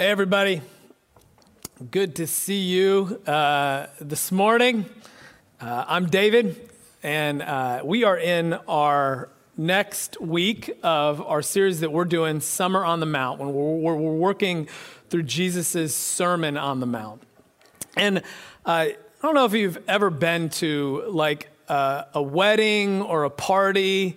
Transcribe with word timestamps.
Hey, 0.00 0.06
everybody. 0.06 0.62
Good 1.90 2.16
to 2.16 2.26
see 2.26 2.60
you 2.60 3.20
uh, 3.26 3.88
this 4.00 4.32
morning. 4.32 4.86
Uh, 5.60 5.84
I'm 5.86 6.06
David, 6.06 6.70
and 7.02 7.42
uh, 7.42 7.82
we 7.84 8.04
are 8.04 8.16
in 8.16 8.54
our 8.66 9.28
next 9.58 10.18
week 10.18 10.74
of 10.82 11.20
our 11.20 11.42
series 11.42 11.80
that 11.80 11.92
we're 11.92 12.06
doing, 12.06 12.40
Summer 12.40 12.82
on 12.82 13.00
the 13.00 13.04
Mount, 13.04 13.40
when 13.40 13.52
we're, 13.52 13.94
we're 13.94 14.14
working 14.14 14.68
through 15.10 15.24
Jesus' 15.24 15.94
Sermon 15.94 16.56
on 16.56 16.80
the 16.80 16.86
Mount. 16.86 17.22
And 17.94 18.20
uh, 18.20 18.22
I 18.64 18.96
don't 19.20 19.34
know 19.34 19.44
if 19.44 19.52
you've 19.52 19.84
ever 19.86 20.08
been 20.08 20.48
to 20.48 21.04
like 21.08 21.50
uh, 21.68 22.04
a 22.14 22.22
wedding 22.22 23.02
or 23.02 23.24
a 23.24 23.30
party, 23.30 24.16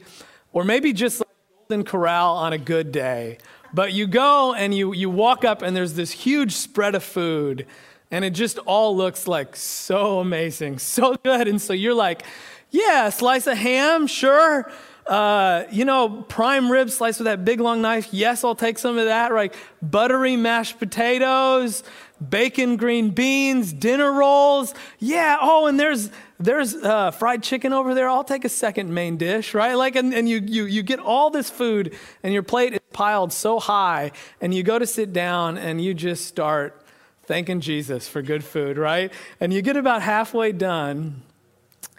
or 0.54 0.64
maybe 0.64 0.94
just 0.94 1.20
like 1.20 1.28
Golden 1.68 1.84
Corral 1.84 2.38
on 2.38 2.54
a 2.54 2.58
good 2.58 2.94
day 2.94 3.38
but 3.74 3.94
you 3.94 4.08
go 4.08 4.54
and 4.54 4.74
you, 4.74 4.94
you 4.94 5.10
walk 5.10 5.44
up, 5.44 5.62
and 5.62 5.76
there's 5.76 5.94
this 5.94 6.12
huge 6.12 6.54
spread 6.54 6.96
of 6.96 7.04
food, 7.04 7.66
and 8.12 8.24
it 8.24 8.32
just 8.32 8.60
all 8.60 8.96
looks 8.96 9.28
like 9.28 9.56
so 9.56 10.20
amazing, 10.20 10.80
so 10.80 11.16
good. 11.24 11.48
And 11.48 11.62
so 11.62 11.74
you're 11.74 11.94
like, 11.94 12.24
yeah, 12.70 13.10
slice 13.10 13.48
of 13.48 13.58
ham, 13.58 14.08
sure. 14.08 14.72
Uh, 15.06 15.66
you 15.70 15.84
know, 15.84 16.24
prime 16.30 16.72
rib 16.72 16.90
sliced 16.90 17.20
with 17.20 17.26
that 17.26 17.44
big 17.44 17.60
long 17.60 17.82
knife. 17.82 18.08
Yes, 18.12 18.44
I'll 18.44 18.56
take 18.56 18.78
some 18.78 18.98
of 18.98 19.06
that. 19.06 19.34
Right, 19.34 19.54
buttery 19.82 20.38
mashed 20.38 20.80
potatoes, 20.80 21.84
bacon 22.30 22.78
green 22.78 23.10
beans, 23.10 23.74
dinner 23.74 24.12
rolls. 24.12 24.74
Yeah. 25.00 25.38
Oh, 25.42 25.66
and 25.66 25.78
there's 25.80 26.10
there's 26.40 26.76
uh, 26.76 27.12
fried 27.12 27.44
chicken 27.44 27.74
over 27.74 27.94
there. 27.94 28.10
I'll 28.10 28.24
take 28.24 28.46
a 28.46 28.50
second 28.50 28.94
main 28.94 29.18
dish. 29.18 29.54
Right, 29.54 29.74
like, 29.74 29.96
and, 29.96 30.14
and 30.14 30.30
you 30.30 30.40
you 30.40 30.66
you 30.66 30.84
get 30.84 31.00
all 31.00 31.30
this 31.30 31.50
food, 31.50 31.96
and 32.24 32.34
your 32.34 32.44
plate 32.44 32.82
piled 32.94 33.34
so 33.34 33.60
high, 33.60 34.12
and 34.40 34.54
you 34.54 34.64
go 34.64 34.80
to 34.80 34.88
sit 34.88 35.12
down, 35.12 35.58
and 35.58 35.84
you 35.84 35.94
just 35.94 36.26
start 36.26 36.82
thanking 37.26 37.60
Jesus 37.60 38.08
for 38.08 38.22
good 38.22 38.44
food. 38.44 38.78
Right, 38.78 39.12
and 39.40 39.54
you 39.54 39.62
get 39.62 39.76
about 39.76 40.02
halfway 40.02 40.52
done, 40.52 41.24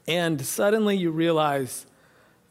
and 0.07 0.45
suddenly 0.45 0.97
you 0.97 1.11
realize 1.11 1.87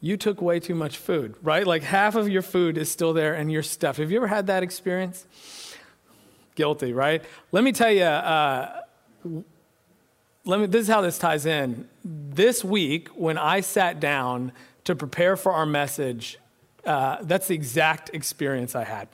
you 0.04 0.18
took 0.18 0.42
way 0.42 0.60
too 0.60 0.74
much 0.74 0.98
food, 0.98 1.34
right? 1.42 1.66
Like 1.66 1.82
half 1.82 2.14
of 2.14 2.28
your 2.28 2.42
food 2.42 2.76
is 2.76 2.90
still 2.90 3.14
there 3.14 3.32
and 3.32 3.50
you're 3.50 3.62
stuffed. 3.62 3.98
Have 3.98 4.10
you 4.10 4.18
ever 4.18 4.26
had 4.26 4.48
that 4.48 4.62
experience? 4.62 5.24
Guilty, 6.56 6.92
right? 6.92 7.24
Let 7.52 7.64
me 7.64 7.72
tell 7.72 7.90
you, 7.90 8.02
uh, 8.02 8.82
let 10.44 10.60
me, 10.60 10.66
this 10.66 10.82
is 10.82 10.88
how 10.88 11.00
this 11.00 11.18
ties 11.18 11.46
in. 11.46 11.88
This 12.04 12.62
week, 12.62 13.08
when 13.16 13.38
I 13.38 13.60
sat 13.60 13.98
down 13.98 14.52
to 14.84 14.94
prepare 14.94 15.38
for 15.38 15.52
our 15.52 15.64
message, 15.64 16.38
uh, 16.86 17.18
that's 17.22 17.48
the 17.48 17.54
exact 17.54 18.10
experience 18.12 18.74
I 18.74 18.84
had. 18.84 19.08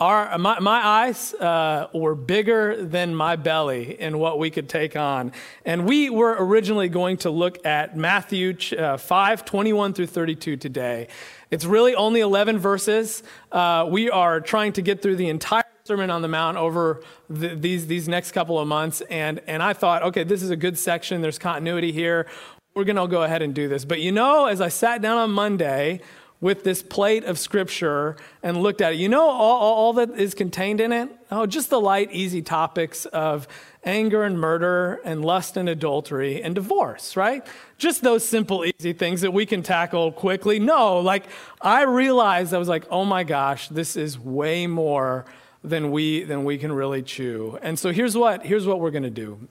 Our, 0.00 0.36
my, 0.38 0.58
my 0.58 0.84
eyes 0.84 1.32
uh, 1.34 1.88
were 1.94 2.16
bigger 2.16 2.84
than 2.84 3.14
my 3.14 3.36
belly 3.36 3.98
in 4.00 4.18
what 4.18 4.40
we 4.40 4.50
could 4.50 4.68
take 4.68 4.96
on. 4.96 5.30
And 5.64 5.86
we 5.86 6.10
were 6.10 6.36
originally 6.38 6.88
going 6.88 7.18
to 7.18 7.30
look 7.30 7.64
at 7.64 7.96
Matthew 7.96 8.56
uh, 8.76 8.96
5 8.96 9.44
21 9.44 9.94
through 9.94 10.08
32 10.08 10.56
today. 10.56 11.08
It's 11.50 11.64
really 11.64 11.94
only 11.94 12.20
11 12.20 12.58
verses. 12.58 13.22
Uh, 13.52 13.86
we 13.88 14.10
are 14.10 14.40
trying 14.40 14.72
to 14.72 14.82
get 14.82 15.00
through 15.00 15.16
the 15.16 15.28
entire 15.28 15.62
Sermon 15.86 16.10
on 16.10 16.22
the 16.22 16.28
Mount 16.28 16.56
over 16.56 17.02
the, 17.28 17.48
these, 17.48 17.86
these 17.86 18.08
next 18.08 18.32
couple 18.32 18.58
of 18.58 18.66
months. 18.66 19.02
And, 19.02 19.42
and 19.46 19.62
I 19.62 19.74
thought, 19.74 20.02
okay, 20.02 20.24
this 20.24 20.42
is 20.42 20.48
a 20.48 20.56
good 20.56 20.78
section. 20.78 21.20
There's 21.20 21.38
continuity 21.38 21.92
here. 21.92 22.26
We're 22.74 22.84
going 22.84 22.96
to 22.96 23.06
go 23.06 23.22
ahead 23.22 23.42
and 23.42 23.54
do 23.54 23.68
this. 23.68 23.84
But 23.84 24.00
you 24.00 24.10
know, 24.10 24.46
as 24.46 24.62
I 24.62 24.68
sat 24.68 25.02
down 25.02 25.18
on 25.18 25.30
Monday, 25.30 26.00
with 26.44 26.62
this 26.62 26.82
plate 26.82 27.24
of 27.24 27.38
scripture 27.38 28.16
and 28.42 28.62
looked 28.62 28.82
at 28.82 28.92
it. 28.92 28.96
You 28.96 29.08
know 29.08 29.26
all, 29.26 29.62
all, 29.62 29.92
that 29.94 30.10
is 30.10 30.34
contained 30.34 30.78
in 30.78 30.92
it? 30.92 31.08
Oh, 31.30 31.46
just 31.46 31.70
the 31.70 31.80
light, 31.80 32.12
easy 32.12 32.42
topics 32.42 33.06
of 33.06 33.48
anger 33.82 34.24
and 34.24 34.38
murder 34.38 35.00
and 35.06 35.24
lust 35.24 35.56
and 35.56 35.70
adultery 35.70 36.42
and 36.42 36.54
divorce, 36.54 37.16
right? 37.16 37.46
Just 37.78 38.02
those 38.02 38.28
simple, 38.28 38.62
easy 38.62 38.92
things 38.92 39.22
that 39.22 39.32
we 39.32 39.46
can 39.46 39.62
tackle 39.62 40.12
quickly. 40.12 40.58
No, 40.58 40.98
like 40.98 41.24
I 41.62 41.84
realized 41.84 42.52
I 42.52 42.58
was 42.58 42.68
like, 42.68 42.84
oh 42.90 43.06
my 43.06 43.24
gosh, 43.24 43.68
this 43.68 43.96
is 43.96 44.18
way 44.18 44.66
more 44.66 45.24
than 45.62 45.92
we 45.92 46.24
than 46.24 46.44
we 46.44 46.58
can 46.58 46.72
really 46.72 47.00
chew. 47.00 47.58
And 47.62 47.78
so 47.78 47.90
here's 47.90 48.18
what 48.18 48.44
here's 48.44 48.66
what 48.66 48.80
we're 48.80 48.90
to 49.04 49.08
do. 49.08 49.48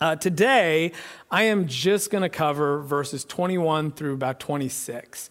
Uh, 0.00 0.14
today, 0.14 0.92
I 1.28 1.44
am 1.44 1.66
just 1.66 2.10
going 2.10 2.22
to 2.22 2.28
cover 2.28 2.82
verses 2.82 3.24
21 3.24 3.90
through 3.90 4.14
about 4.14 4.38
26 4.38 5.28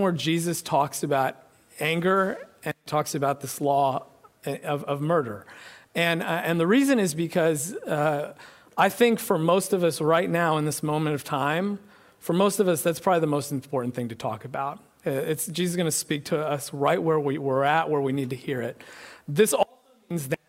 where 0.00 0.12
Jesus 0.12 0.62
talks 0.62 1.02
about 1.02 1.36
anger 1.80 2.38
and 2.64 2.74
talks 2.86 3.14
about 3.14 3.40
this 3.40 3.60
law 3.60 4.06
of, 4.44 4.84
of 4.84 5.00
murder. 5.00 5.46
And, 5.94 6.22
uh, 6.22 6.26
and 6.44 6.60
the 6.60 6.66
reason 6.66 6.98
is 6.98 7.14
because 7.14 7.74
uh, 7.74 8.34
I 8.76 8.88
think 8.88 9.18
for 9.18 9.38
most 9.38 9.72
of 9.72 9.82
us 9.82 10.00
right 10.00 10.28
now 10.28 10.58
in 10.58 10.64
this 10.64 10.82
moment 10.82 11.14
of 11.14 11.24
time, 11.24 11.78
for 12.18 12.32
most 12.32 12.60
of 12.60 12.68
us, 12.68 12.82
that's 12.82 13.00
probably 13.00 13.20
the 13.20 13.26
most 13.26 13.52
important 13.52 13.94
thing 13.94 14.08
to 14.08 14.14
talk 14.14 14.44
about. 14.44 14.78
Uh, 15.06 15.10
it's, 15.10 15.46
Jesus 15.46 15.72
is 15.72 15.76
going 15.76 15.86
to 15.86 15.92
speak 15.92 16.24
to 16.26 16.38
us 16.38 16.72
right 16.72 17.02
where 17.02 17.20
we, 17.20 17.38
we're 17.38 17.62
at, 17.62 17.88
where 17.88 18.00
we 18.00 18.12
need 18.12 18.30
to 18.30 18.36
hear 18.36 18.60
it. 18.60 18.82
This 19.28 19.52
also 19.52 19.70
means 20.10 20.28
that 20.28 20.40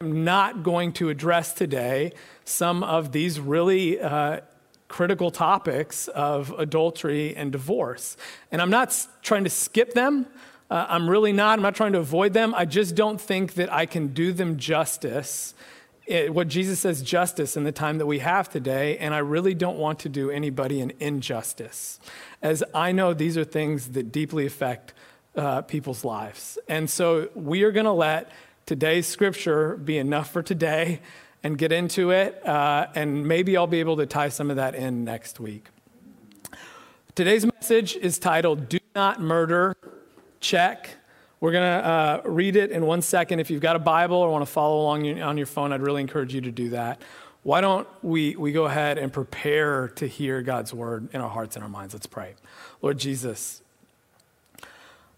I'm 0.00 0.24
not 0.24 0.62
going 0.62 0.92
to 0.94 1.08
address 1.08 1.52
today 1.52 2.12
some 2.44 2.82
of 2.84 3.12
these 3.12 3.40
really 3.40 4.00
uh, 4.00 4.40
critical 4.88 5.30
topics 5.30 6.08
of 6.08 6.50
adultery 6.58 7.34
and 7.36 7.52
divorce. 7.52 8.16
And 8.52 8.62
I'm 8.62 8.70
not 8.70 9.06
trying 9.22 9.44
to 9.44 9.50
skip 9.50 9.94
them. 9.94 10.26
Uh, 10.70 10.86
I'm 10.88 11.08
really 11.08 11.32
not. 11.32 11.58
I'm 11.58 11.62
not 11.62 11.74
trying 11.74 11.92
to 11.92 11.98
avoid 11.98 12.32
them. 12.32 12.54
I 12.54 12.64
just 12.64 12.94
don't 12.94 13.20
think 13.20 13.54
that 13.54 13.72
I 13.72 13.86
can 13.86 14.08
do 14.08 14.32
them 14.32 14.56
justice. 14.56 15.54
It, 16.06 16.32
what 16.32 16.48
Jesus 16.48 16.80
says 16.80 17.02
justice 17.02 17.56
in 17.56 17.64
the 17.64 17.72
time 17.72 17.98
that 17.98 18.06
we 18.06 18.20
have 18.20 18.48
today, 18.48 18.96
and 18.98 19.12
I 19.14 19.18
really 19.18 19.54
don't 19.54 19.78
want 19.78 20.00
to 20.00 20.08
do 20.08 20.30
anybody 20.30 20.80
an 20.80 20.92
injustice, 21.00 21.98
as 22.42 22.62
I 22.74 22.92
know 22.92 23.12
these 23.12 23.36
are 23.36 23.44
things 23.44 23.88
that 23.90 24.12
deeply 24.12 24.46
affect 24.46 24.92
uh, 25.36 25.62
people's 25.62 26.04
lives. 26.04 26.58
And 26.68 26.88
so 26.88 27.28
we 27.34 27.62
are 27.64 27.72
going 27.72 27.86
to 27.86 27.92
let 27.92 28.30
today's 28.66 29.06
scripture 29.06 29.76
be 29.76 29.98
enough 29.98 30.30
for 30.30 30.42
today 30.42 31.00
and 31.42 31.58
get 31.58 31.72
into 31.72 32.10
it. 32.10 32.46
Uh, 32.46 32.86
and 32.94 33.26
maybe 33.26 33.56
I'll 33.56 33.66
be 33.66 33.80
able 33.80 33.96
to 33.98 34.06
tie 34.06 34.28
some 34.28 34.50
of 34.50 34.56
that 34.56 34.74
in 34.74 35.04
next 35.04 35.40
week. 35.40 35.68
Today's 37.14 37.46
message 37.46 37.96
is 37.96 38.18
titled 38.18 38.68
Do 38.68 38.78
Not 38.94 39.20
Murder. 39.20 39.74
Check. 40.40 40.90
We're 41.40 41.52
going 41.52 41.80
to 41.82 41.88
uh, 41.88 42.20
read 42.24 42.56
it 42.56 42.70
in 42.70 42.84
one 42.84 43.02
second. 43.02 43.40
If 43.40 43.50
you've 43.50 43.60
got 43.60 43.76
a 43.76 43.78
Bible 43.78 44.16
or 44.16 44.30
want 44.30 44.42
to 44.42 44.50
follow 44.50 44.80
along 44.80 45.20
on 45.20 45.36
your 45.36 45.46
phone, 45.46 45.72
I'd 45.72 45.82
really 45.82 46.00
encourage 46.00 46.34
you 46.34 46.40
to 46.42 46.50
do 46.50 46.70
that. 46.70 47.00
Why 47.42 47.60
don't 47.60 47.86
we, 48.02 48.34
we 48.36 48.52
go 48.52 48.64
ahead 48.64 48.98
and 48.98 49.12
prepare 49.12 49.88
to 49.96 50.06
hear 50.06 50.42
God's 50.42 50.74
word 50.74 51.08
in 51.12 51.20
our 51.20 51.30
hearts 51.30 51.54
and 51.56 51.62
our 51.62 51.68
minds? 51.68 51.94
Let's 51.94 52.06
pray. 52.06 52.34
Lord 52.82 52.98
Jesus, 52.98 53.62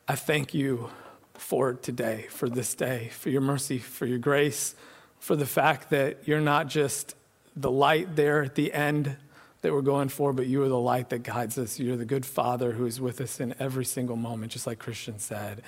I 0.07 0.15
thank 0.15 0.53
you 0.53 0.91
for 1.35 1.73
today, 1.73 2.27
for 2.31 2.49
this 2.49 2.75
day, 2.75 3.09
for 3.13 3.31
your 3.31 3.41
mercy, 3.41 3.79
for 3.79 4.05
your 4.07 4.19
grace 4.19 4.75
for 5.19 5.37
the 5.37 5.47
fact 5.47 5.91
that 5.91 6.27
you're 6.27 6.41
not 6.41 6.69
just 6.69 7.15
the 7.57 7.71
light 7.71 8.17
there 8.17 8.43
at 8.43 8.55
the 8.55 8.73
end 8.73 9.17
that 9.63 9.73
we're 9.73 9.83
going 9.83 10.09
for, 10.09 10.33
but 10.33 10.47
you 10.47 10.63
are 10.63 10.69
the 10.69 10.79
light 10.79 11.11
that 11.11 11.25
guides 11.25 11.59
us. 11.59 11.79
You're 11.81 11.97
the 11.97 12.05
good 12.05 12.25
Father 12.25 12.73
who 12.73 12.87
is 12.87 13.01
with 13.01 13.21
us 13.21 13.41
in 13.41 13.55
every 13.59 13.85
single 13.85 14.17
moment, 14.17 14.53
just 14.53 14.67
like 14.67 14.79
Christian 14.79 15.19
said. 15.19 15.63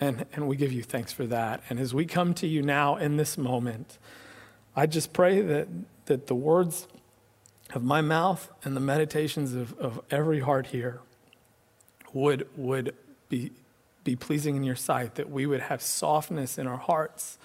And, 0.00 0.26
and 0.32 0.48
we 0.48 0.56
give 0.56 0.72
you 0.72 0.82
thanks 0.82 1.12
for 1.12 1.26
that. 1.26 1.62
And 1.68 1.78
as 1.78 1.92
we 1.92 2.06
come 2.06 2.34
to 2.34 2.46
you 2.46 2.62
now 2.62 2.96
in 2.96 3.16
this 3.16 3.36
moment, 3.36 3.98
I 4.74 4.86
just 4.86 5.12
pray 5.12 5.40
that, 5.42 5.68
that 6.06 6.26
the 6.26 6.34
words 6.34 6.86
of 7.74 7.82
my 7.82 8.00
mouth 8.00 8.50
and 8.64 8.74
the 8.76 8.80
meditations 8.80 9.54
of, 9.54 9.78
of 9.78 10.00
every 10.10 10.40
heart 10.40 10.68
here 10.68 11.00
would, 12.12 12.48
would 12.56 12.94
be, 13.28 13.52
be 14.04 14.16
pleasing 14.16 14.56
in 14.56 14.64
your 14.64 14.76
sight, 14.76 15.16
that 15.16 15.30
we 15.30 15.46
would 15.46 15.60
have 15.60 15.82
softness 15.82 16.56
in 16.58 16.66
our 16.66 16.76
hearts 16.78 17.38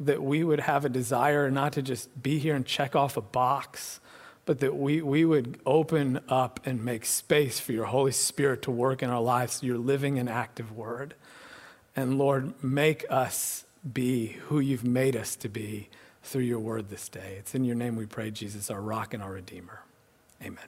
that 0.00 0.22
we 0.22 0.44
would 0.44 0.60
have 0.60 0.84
a 0.84 0.88
desire 0.88 1.50
not 1.50 1.72
to 1.72 1.82
just 1.82 2.22
be 2.22 2.38
here 2.38 2.54
and 2.54 2.64
check 2.64 2.94
off 2.94 3.16
a 3.16 3.20
box, 3.20 4.00
but 4.44 4.60
that 4.60 4.76
we, 4.76 5.02
we 5.02 5.24
would 5.24 5.60
open 5.66 6.20
up 6.28 6.60
and 6.64 6.84
make 6.84 7.04
space 7.04 7.58
for 7.60 7.72
your 7.72 7.86
Holy 7.86 8.12
Spirit 8.12 8.62
to 8.62 8.70
work 8.70 9.02
in 9.02 9.10
our 9.10 9.20
lives, 9.20 9.62
your 9.62 9.78
living 9.78 10.18
and 10.18 10.28
active 10.28 10.74
word. 10.74 11.14
And 11.96 12.16
Lord, 12.16 12.52
make 12.62 13.04
us 13.10 13.64
be 13.92 14.38
who 14.46 14.60
you've 14.60 14.84
made 14.84 15.16
us 15.16 15.36
to 15.36 15.48
be 15.48 15.88
through 16.22 16.42
your 16.42 16.58
word 16.58 16.90
this 16.90 17.08
day. 17.08 17.36
It's 17.38 17.54
in 17.54 17.64
your 17.64 17.74
name 17.74 17.96
we 17.96 18.06
pray, 18.06 18.30
Jesus, 18.30 18.70
our 18.70 18.80
rock 18.80 19.14
and 19.14 19.22
our 19.22 19.32
redeemer. 19.32 19.80
Amen. 20.42 20.64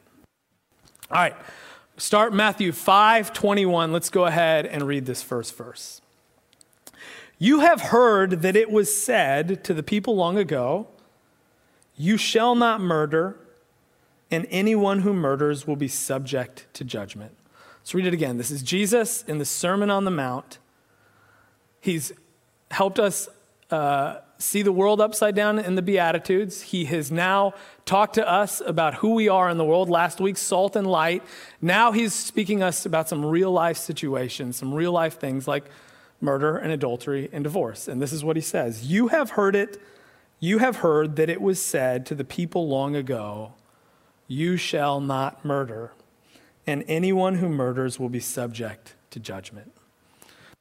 All 1.10 1.18
right. 1.18 1.36
Start 1.96 2.32
Matthew 2.32 2.72
5 2.72 3.32
21. 3.32 3.92
Let's 3.92 4.10
go 4.10 4.24
ahead 4.24 4.66
and 4.66 4.86
read 4.86 5.06
this 5.06 5.22
first 5.22 5.56
verse. 5.56 6.00
You 7.42 7.60
have 7.60 7.80
heard 7.80 8.42
that 8.42 8.54
it 8.54 8.70
was 8.70 8.94
said 8.94 9.64
to 9.64 9.72
the 9.72 9.82
people 9.82 10.14
long 10.14 10.36
ago, 10.36 10.88
You 11.96 12.18
shall 12.18 12.54
not 12.54 12.82
murder, 12.82 13.34
and 14.30 14.46
anyone 14.50 15.00
who 15.00 15.14
murders 15.14 15.66
will 15.66 15.74
be 15.74 15.88
subject 15.88 16.66
to 16.74 16.84
judgment. 16.84 17.34
Let's 17.80 17.94
read 17.94 18.04
it 18.04 18.12
again. 18.12 18.36
This 18.36 18.50
is 18.50 18.62
Jesus 18.62 19.22
in 19.22 19.38
the 19.38 19.46
Sermon 19.46 19.90
on 19.90 20.04
the 20.04 20.10
Mount. 20.10 20.58
He's 21.80 22.12
helped 22.70 22.98
us 22.98 23.26
uh, 23.70 24.18
see 24.36 24.60
the 24.60 24.70
world 24.70 25.00
upside 25.00 25.34
down 25.34 25.58
in 25.58 25.76
the 25.76 25.82
Beatitudes. 25.82 26.60
He 26.60 26.84
has 26.84 27.10
now 27.10 27.54
talked 27.86 28.16
to 28.16 28.30
us 28.30 28.60
about 28.60 28.96
who 28.96 29.14
we 29.14 29.30
are 29.30 29.48
in 29.48 29.56
the 29.56 29.64
world. 29.64 29.88
Last 29.88 30.20
week, 30.20 30.36
salt 30.36 30.76
and 30.76 30.86
light. 30.86 31.22
Now 31.62 31.90
he's 31.92 32.12
speaking 32.12 32.62
us 32.62 32.84
about 32.84 33.08
some 33.08 33.24
real 33.24 33.50
life 33.50 33.78
situations, 33.78 34.56
some 34.56 34.74
real 34.74 34.92
life 34.92 35.18
things 35.18 35.48
like 35.48 35.64
murder 36.20 36.56
and 36.56 36.72
adultery 36.72 37.28
and 37.32 37.44
divorce. 37.44 37.88
And 37.88 38.00
this 38.00 38.12
is 38.12 38.24
what 38.24 38.36
he 38.36 38.42
says 38.42 38.84
You 38.84 39.08
have 39.08 39.30
heard 39.30 39.56
it, 39.56 39.80
you 40.38 40.58
have 40.58 40.76
heard 40.76 41.16
that 41.16 41.28
it 41.28 41.40
was 41.40 41.62
said 41.62 42.06
to 42.06 42.14
the 42.14 42.24
people 42.24 42.68
long 42.68 42.96
ago, 42.96 43.54
You 44.28 44.56
shall 44.56 45.00
not 45.00 45.44
murder, 45.44 45.92
and 46.66 46.84
anyone 46.88 47.36
who 47.36 47.48
murders 47.48 47.98
will 47.98 48.08
be 48.08 48.20
subject 48.20 48.94
to 49.10 49.20
judgment. 49.20 49.72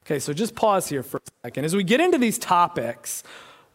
Okay, 0.04 0.18
so 0.18 0.32
just 0.32 0.54
pause 0.54 0.88
here 0.88 1.02
for 1.02 1.18
a 1.18 1.46
second. 1.46 1.64
As 1.64 1.76
we 1.76 1.84
get 1.84 2.00
into 2.00 2.18
these 2.18 2.38
topics, 2.38 3.22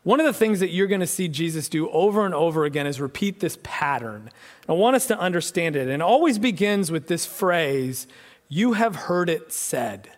one 0.04 0.20
of 0.20 0.26
the 0.26 0.34
things 0.34 0.60
that 0.60 0.70
you're 0.70 0.86
going 0.86 1.02
to 1.02 1.08
see 1.08 1.28
Jesus 1.28 1.68
do 1.68 1.90
over 1.90 2.26
and 2.26 2.36
over 2.36 2.66
again 2.66 2.86
is 2.86 3.02
repeat 3.02 3.40
this 3.40 3.58
pattern. 3.64 4.30
I 4.70 4.74
want 4.74 4.96
us 4.96 5.08
to 5.08 5.18
understand 5.18 5.76
it. 5.76 5.84
And 5.84 5.90
it 5.92 6.02
always 6.02 6.38
begins 6.38 6.92
with 6.92 7.08
this 7.08 7.26
phrase, 7.26 8.06
You 8.48 8.74
have 8.74 8.96
heard 8.96 9.30
it 9.30 9.52
said. 9.52 10.12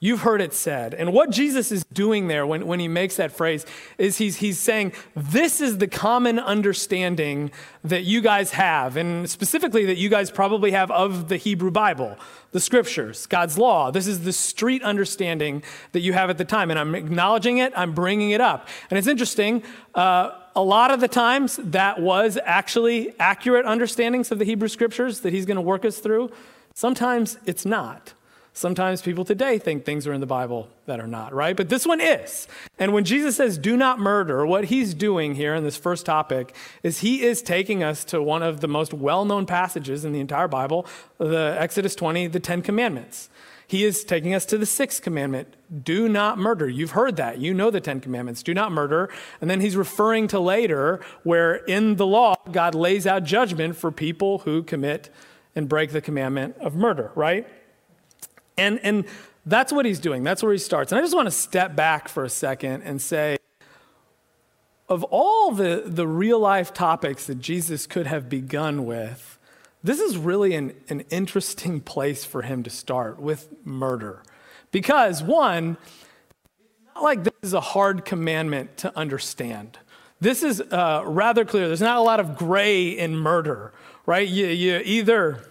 You've 0.00 0.20
heard 0.20 0.42
it 0.42 0.52
said. 0.52 0.92
And 0.92 1.14
what 1.14 1.30
Jesus 1.30 1.72
is 1.72 1.84
doing 1.92 2.28
there 2.28 2.46
when, 2.46 2.66
when 2.66 2.78
he 2.78 2.88
makes 2.88 3.16
that 3.16 3.32
phrase 3.32 3.64
is 3.96 4.18
he's, 4.18 4.36
he's 4.36 4.58
saying, 4.58 4.92
This 5.14 5.62
is 5.62 5.78
the 5.78 5.86
common 5.86 6.38
understanding 6.38 7.50
that 7.84 8.04
you 8.04 8.20
guys 8.20 8.50
have, 8.50 8.96
and 8.98 9.30
specifically 9.30 9.86
that 9.86 9.96
you 9.96 10.10
guys 10.10 10.30
probably 10.30 10.72
have 10.72 10.90
of 10.90 11.28
the 11.28 11.38
Hebrew 11.38 11.70
Bible, 11.70 12.18
the 12.50 12.60
scriptures, 12.60 13.26
God's 13.26 13.56
law. 13.56 13.90
This 13.90 14.06
is 14.06 14.24
the 14.24 14.32
street 14.32 14.82
understanding 14.82 15.62
that 15.92 16.00
you 16.00 16.12
have 16.12 16.28
at 16.28 16.36
the 16.36 16.44
time. 16.44 16.70
And 16.70 16.78
I'm 16.78 16.94
acknowledging 16.94 17.58
it, 17.58 17.72
I'm 17.74 17.94
bringing 17.94 18.32
it 18.32 18.40
up. 18.40 18.68
And 18.90 18.98
it's 18.98 19.08
interesting. 19.08 19.62
Uh, 19.94 20.32
a 20.56 20.62
lot 20.62 20.90
of 20.90 21.00
the 21.00 21.08
times 21.08 21.58
that 21.62 22.00
was 22.00 22.38
actually 22.44 23.18
accurate 23.18 23.64
understandings 23.64 24.30
of 24.30 24.38
the 24.38 24.44
Hebrew 24.44 24.68
scriptures 24.68 25.20
that 25.20 25.32
he's 25.32 25.46
going 25.46 25.56
to 25.56 25.62
work 25.62 25.84
us 25.84 25.98
through. 25.98 26.30
Sometimes 26.74 27.38
it's 27.46 27.64
not. 27.64 28.12
Sometimes 28.56 29.02
people 29.02 29.24
today 29.24 29.58
think 29.58 29.84
things 29.84 30.06
are 30.06 30.12
in 30.12 30.20
the 30.20 30.26
Bible 30.26 30.68
that 30.86 31.00
are 31.00 31.08
not, 31.08 31.34
right? 31.34 31.56
But 31.56 31.68
this 31.70 31.84
one 31.84 32.00
is. 32.00 32.46
And 32.78 32.92
when 32.92 33.04
Jesus 33.04 33.34
says, 33.34 33.58
do 33.58 33.76
not 33.76 33.98
murder, 33.98 34.46
what 34.46 34.66
he's 34.66 34.94
doing 34.94 35.34
here 35.34 35.56
in 35.56 35.64
this 35.64 35.76
first 35.76 36.06
topic 36.06 36.54
is 36.84 37.00
he 37.00 37.22
is 37.22 37.42
taking 37.42 37.82
us 37.82 38.04
to 38.04 38.22
one 38.22 38.44
of 38.44 38.60
the 38.60 38.68
most 38.68 38.94
well 38.94 39.24
known 39.24 39.44
passages 39.44 40.04
in 40.04 40.12
the 40.12 40.20
entire 40.20 40.46
Bible, 40.46 40.86
the 41.18 41.56
Exodus 41.58 41.96
20, 41.96 42.28
the 42.28 42.38
Ten 42.38 42.62
Commandments. 42.62 43.28
He 43.66 43.82
is 43.82 44.04
taking 44.04 44.34
us 44.34 44.46
to 44.46 44.56
the 44.56 44.66
sixth 44.66 45.02
commandment 45.02 45.56
do 45.82 46.08
not 46.08 46.38
murder. 46.38 46.68
You've 46.68 46.92
heard 46.92 47.16
that. 47.16 47.38
You 47.38 47.54
know 47.54 47.72
the 47.72 47.80
Ten 47.80 47.98
Commandments 47.98 48.44
do 48.44 48.54
not 48.54 48.70
murder. 48.70 49.10
And 49.40 49.50
then 49.50 49.60
he's 49.60 49.74
referring 49.74 50.28
to 50.28 50.38
later 50.38 51.00
where 51.24 51.56
in 51.56 51.96
the 51.96 52.06
law, 52.06 52.36
God 52.52 52.76
lays 52.76 53.04
out 53.04 53.24
judgment 53.24 53.74
for 53.76 53.90
people 53.90 54.40
who 54.40 54.62
commit 54.62 55.10
and 55.56 55.68
break 55.68 55.90
the 55.90 56.00
commandment 56.00 56.56
of 56.58 56.76
murder, 56.76 57.10
right? 57.16 57.48
And, 58.56 58.78
and 58.82 59.04
that's 59.46 59.72
what 59.72 59.84
he's 59.84 59.98
doing. 59.98 60.22
That's 60.22 60.42
where 60.42 60.52
he 60.52 60.58
starts. 60.58 60.92
And 60.92 60.98
I 60.98 61.02
just 61.02 61.14
want 61.14 61.26
to 61.26 61.32
step 61.32 61.76
back 61.76 62.08
for 62.08 62.24
a 62.24 62.30
second 62.30 62.82
and 62.82 63.00
say, 63.00 63.38
of 64.88 65.02
all 65.04 65.50
the, 65.50 65.82
the 65.86 66.06
real 66.06 66.38
life 66.38 66.72
topics 66.74 67.26
that 67.26 67.36
Jesus 67.40 67.86
could 67.86 68.06
have 68.06 68.28
begun 68.28 68.86
with, 68.86 69.38
this 69.82 70.00
is 70.00 70.16
really 70.16 70.54
an, 70.54 70.74
an 70.88 71.00
interesting 71.10 71.80
place 71.80 72.24
for 72.24 72.42
him 72.42 72.62
to 72.62 72.70
start 72.70 73.20
with 73.20 73.48
murder. 73.64 74.22
Because, 74.70 75.22
one, 75.22 75.76
it's 76.40 76.94
not 76.94 77.04
like 77.04 77.24
this 77.24 77.34
is 77.42 77.52
a 77.52 77.60
hard 77.60 78.04
commandment 78.04 78.76
to 78.78 78.96
understand. 78.96 79.78
This 80.20 80.42
is 80.42 80.60
uh, 80.60 81.02
rather 81.04 81.44
clear. 81.44 81.66
There's 81.66 81.80
not 81.80 81.98
a 81.98 82.02
lot 82.02 82.18
of 82.18 82.36
gray 82.36 82.88
in 82.88 83.16
murder, 83.16 83.72
right? 84.06 84.26
You, 84.26 84.46
you 84.46 84.80
either 84.84 85.44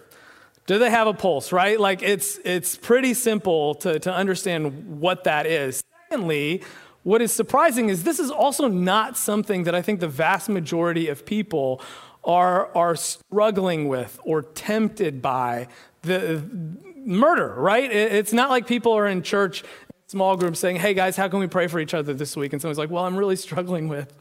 do 0.66 0.78
they 0.78 0.90
have 0.90 1.06
a 1.06 1.14
pulse, 1.14 1.52
right? 1.52 1.78
Like 1.78 2.02
it's, 2.02 2.38
it's 2.44 2.76
pretty 2.76 3.14
simple 3.14 3.74
to, 3.76 3.98
to 4.00 4.12
understand 4.12 5.00
what 5.00 5.24
that 5.24 5.46
is. 5.46 5.82
Secondly, 6.08 6.62
what 7.02 7.20
is 7.20 7.32
surprising 7.32 7.90
is 7.90 8.04
this 8.04 8.18
is 8.18 8.30
also 8.30 8.66
not 8.68 9.16
something 9.16 9.64
that 9.64 9.74
I 9.74 9.82
think 9.82 10.00
the 10.00 10.08
vast 10.08 10.48
majority 10.48 11.08
of 11.08 11.26
people 11.26 11.82
are, 12.24 12.74
are 12.74 12.96
struggling 12.96 13.88
with 13.88 14.18
or 14.24 14.42
tempted 14.42 15.20
by. 15.20 15.68
The 16.02 16.42
murder, 17.04 17.54
right? 17.56 17.90
It's 17.90 18.32
not 18.32 18.48
like 18.48 18.66
people 18.66 18.92
are 18.92 19.06
in 19.06 19.22
church, 19.22 19.64
small 20.06 20.36
groups 20.36 20.58
saying, 20.58 20.76
hey 20.76 20.94
guys, 20.94 21.16
how 21.16 21.28
can 21.28 21.40
we 21.40 21.46
pray 21.46 21.66
for 21.66 21.78
each 21.80 21.92
other 21.92 22.14
this 22.14 22.36
week? 22.36 22.52
And 22.52 22.62
someone's 22.62 22.78
like, 22.78 22.90
well, 22.90 23.04
I'm 23.04 23.16
really 23.16 23.36
struggling 23.36 23.88
with 23.88 24.16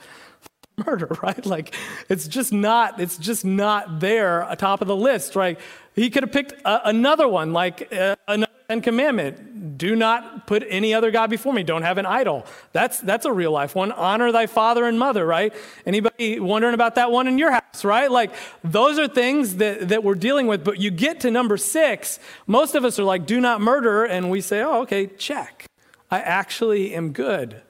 murder, 0.78 1.10
right? 1.22 1.46
Like 1.46 1.76
it's 2.10 2.28
just 2.28 2.54
not, 2.54 3.00
it's 3.00 3.18
just 3.18 3.46
not 3.46 4.00
there 4.00 4.42
atop 4.50 4.82
of 4.82 4.88
the 4.88 4.96
list, 4.96 5.36
right? 5.36 5.60
He 5.96 6.10
could 6.10 6.24
have 6.24 6.32
picked 6.32 6.54
a, 6.66 6.90
another 6.90 7.28
one, 7.28 7.54
like 7.54 7.94
uh, 7.94 8.16
another 8.28 8.52
Ten 8.68 8.82
Commandment. 8.82 9.78
Do 9.78 9.96
not 9.96 10.48
put 10.48 10.64
any 10.68 10.94
other 10.94 11.12
God 11.12 11.30
before 11.30 11.54
me. 11.54 11.64
Don't 11.64 11.84
have 11.84 11.98
an 11.98 12.06
idol. 12.06 12.46
That's, 12.72 13.00
that's 13.00 13.26
a 13.26 13.32
real 13.32 13.52
life 13.52 13.76
one. 13.76 13.92
Honor 13.92 14.32
thy 14.32 14.48
father 14.48 14.86
and 14.86 14.98
mother, 14.98 15.26
right? 15.26 15.54
Anybody 15.86 16.40
wondering 16.40 16.74
about 16.74 16.96
that 16.96 17.12
one 17.12 17.28
in 17.28 17.38
your 17.38 17.52
house, 17.52 17.84
right? 17.84 18.10
Like 18.10 18.34
those 18.64 18.98
are 18.98 19.08
things 19.08 19.58
that, 19.58 19.90
that 19.90 20.04
we're 20.04 20.16
dealing 20.16 20.48
with. 20.48 20.64
But 20.64 20.80
you 20.80 20.90
get 20.92 21.20
to 21.22 21.32
number 21.32 21.58
six, 21.58 22.20
most 22.48 22.76
of 22.76 22.84
us 22.84 22.98
are 22.98 23.04
like, 23.04 23.26
do 23.26 23.40
not 23.40 23.62
murder. 23.62 24.06
And 24.06 24.32
we 24.32 24.42
say, 24.42 24.62
oh, 24.62 24.82
okay, 24.82 25.08
check. 25.08 25.66
I 26.10 26.20
actually 26.20 26.94
am 26.94 27.12
good 27.12 27.62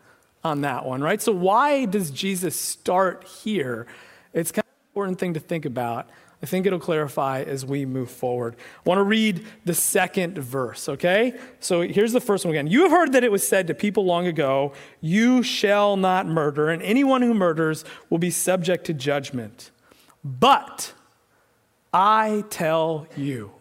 on 0.44 0.62
that 0.62 0.86
one, 0.86 1.01
right? 1.01 1.22
So 1.22 1.31
why 1.31 1.86
does 1.86 2.12
Jesus 2.12 2.60
start 2.60 3.25
here? 3.25 3.88
It's 4.34 4.51
kind 4.51 4.66
of 4.66 4.72
an 4.72 4.90
important 4.92 5.19
thing 5.19 5.34
to 5.36 5.40
think 5.40 5.66
about. 5.66 6.10
I 6.44 6.45
think 6.45 6.66
it'll 6.66 6.78
clarify 6.78 7.44
as 7.44 7.66
we 7.66 7.86
move 7.86 8.12
forward. 8.12 8.57
I 8.86 8.90
want 8.90 9.00
to 9.00 9.04
read 9.04 9.45
the 9.63 9.74
second 9.74 10.38
verse, 10.38 10.90
okay? 10.90 11.40
So 11.62 11.81
here's 11.81 12.12
the 12.12 12.19
first 12.19 12.44
one 12.44 12.54
again. 12.54 12.68
You 12.68 12.81
have 12.81 12.92
heard 12.92 13.13
that 13.13 13.24
it 13.24 13.31
was 13.31 13.48
said 13.48 13.68
to 13.68 13.74
people 13.74 14.04
long 14.04 14.28
ago, 14.28 14.74
You 15.00 15.42
shall 15.42 15.95
not 15.95 16.28
murder, 16.28 16.69
and 16.69 16.81
anyone 16.81 17.22
who 17.22 17.34
murders 17.34 17.86
will 18.10 18.18
be 18.18 18.30
subject 18.30 18.86
to 18.88 18.94
judgment. 18.94 19.72
But 20.22 20.92
I 21.94 22.44
tell 22.50 23.07
you, 23.16 23.51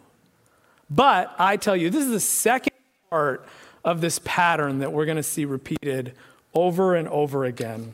but 0.90 1.32
I 1.38 1.58
tell 1.58 1.76
you, 1.76 1.88
this 1.88 2.04
is 2.04 2.10
the 2.10 2.20
second 2.20 2.72
part 3.10 3.46
of 3.84 4.00
this 4.00 4.20
pattern 4.24 4.80
that 4.80 4.92
we're 4.92 5.06
going 5.06 5.16
to 5.16 5.22
see 5.22 5.44
repeated 5.44 6.14
over 6.54 6.94
and 6.94 7.08
over 7.08 7.44
again. 7.44 7.92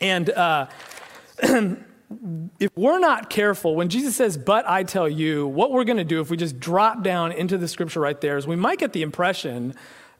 And 0.00 0.30
uh, 0.30 0.66
if 1.42 2.70
we're 2.76 2.98
not 2.98 3.30
careful, 3.30 3.74
when 3.74 3.88
Jesus 3.88 4.16
says, 4.16 4.36
but 4.36 4.68
I 4.68 4.82
tell 4.82 5.08
you, 5.08 5.46
what 5.46 5.72
we're 5.72 5.84
going 5.84 5.98
to 5.98 6.04
do 6.04 6.20
if 6.20 6.30
we 6.30 6.36
just 6.36 6.58
drop 6.60 7.02
down 7.02 7.32
into 7.32 7.58
the 7.58 7.68
scripture 7.68 8.00
right 8.00 8.20
there 8.20 8.36
is 8.36 8.46
we 8.46 8.56
might 8.56 8.78
get 8.78 8.92
the 8.92 9.02
impression 9.02 9.74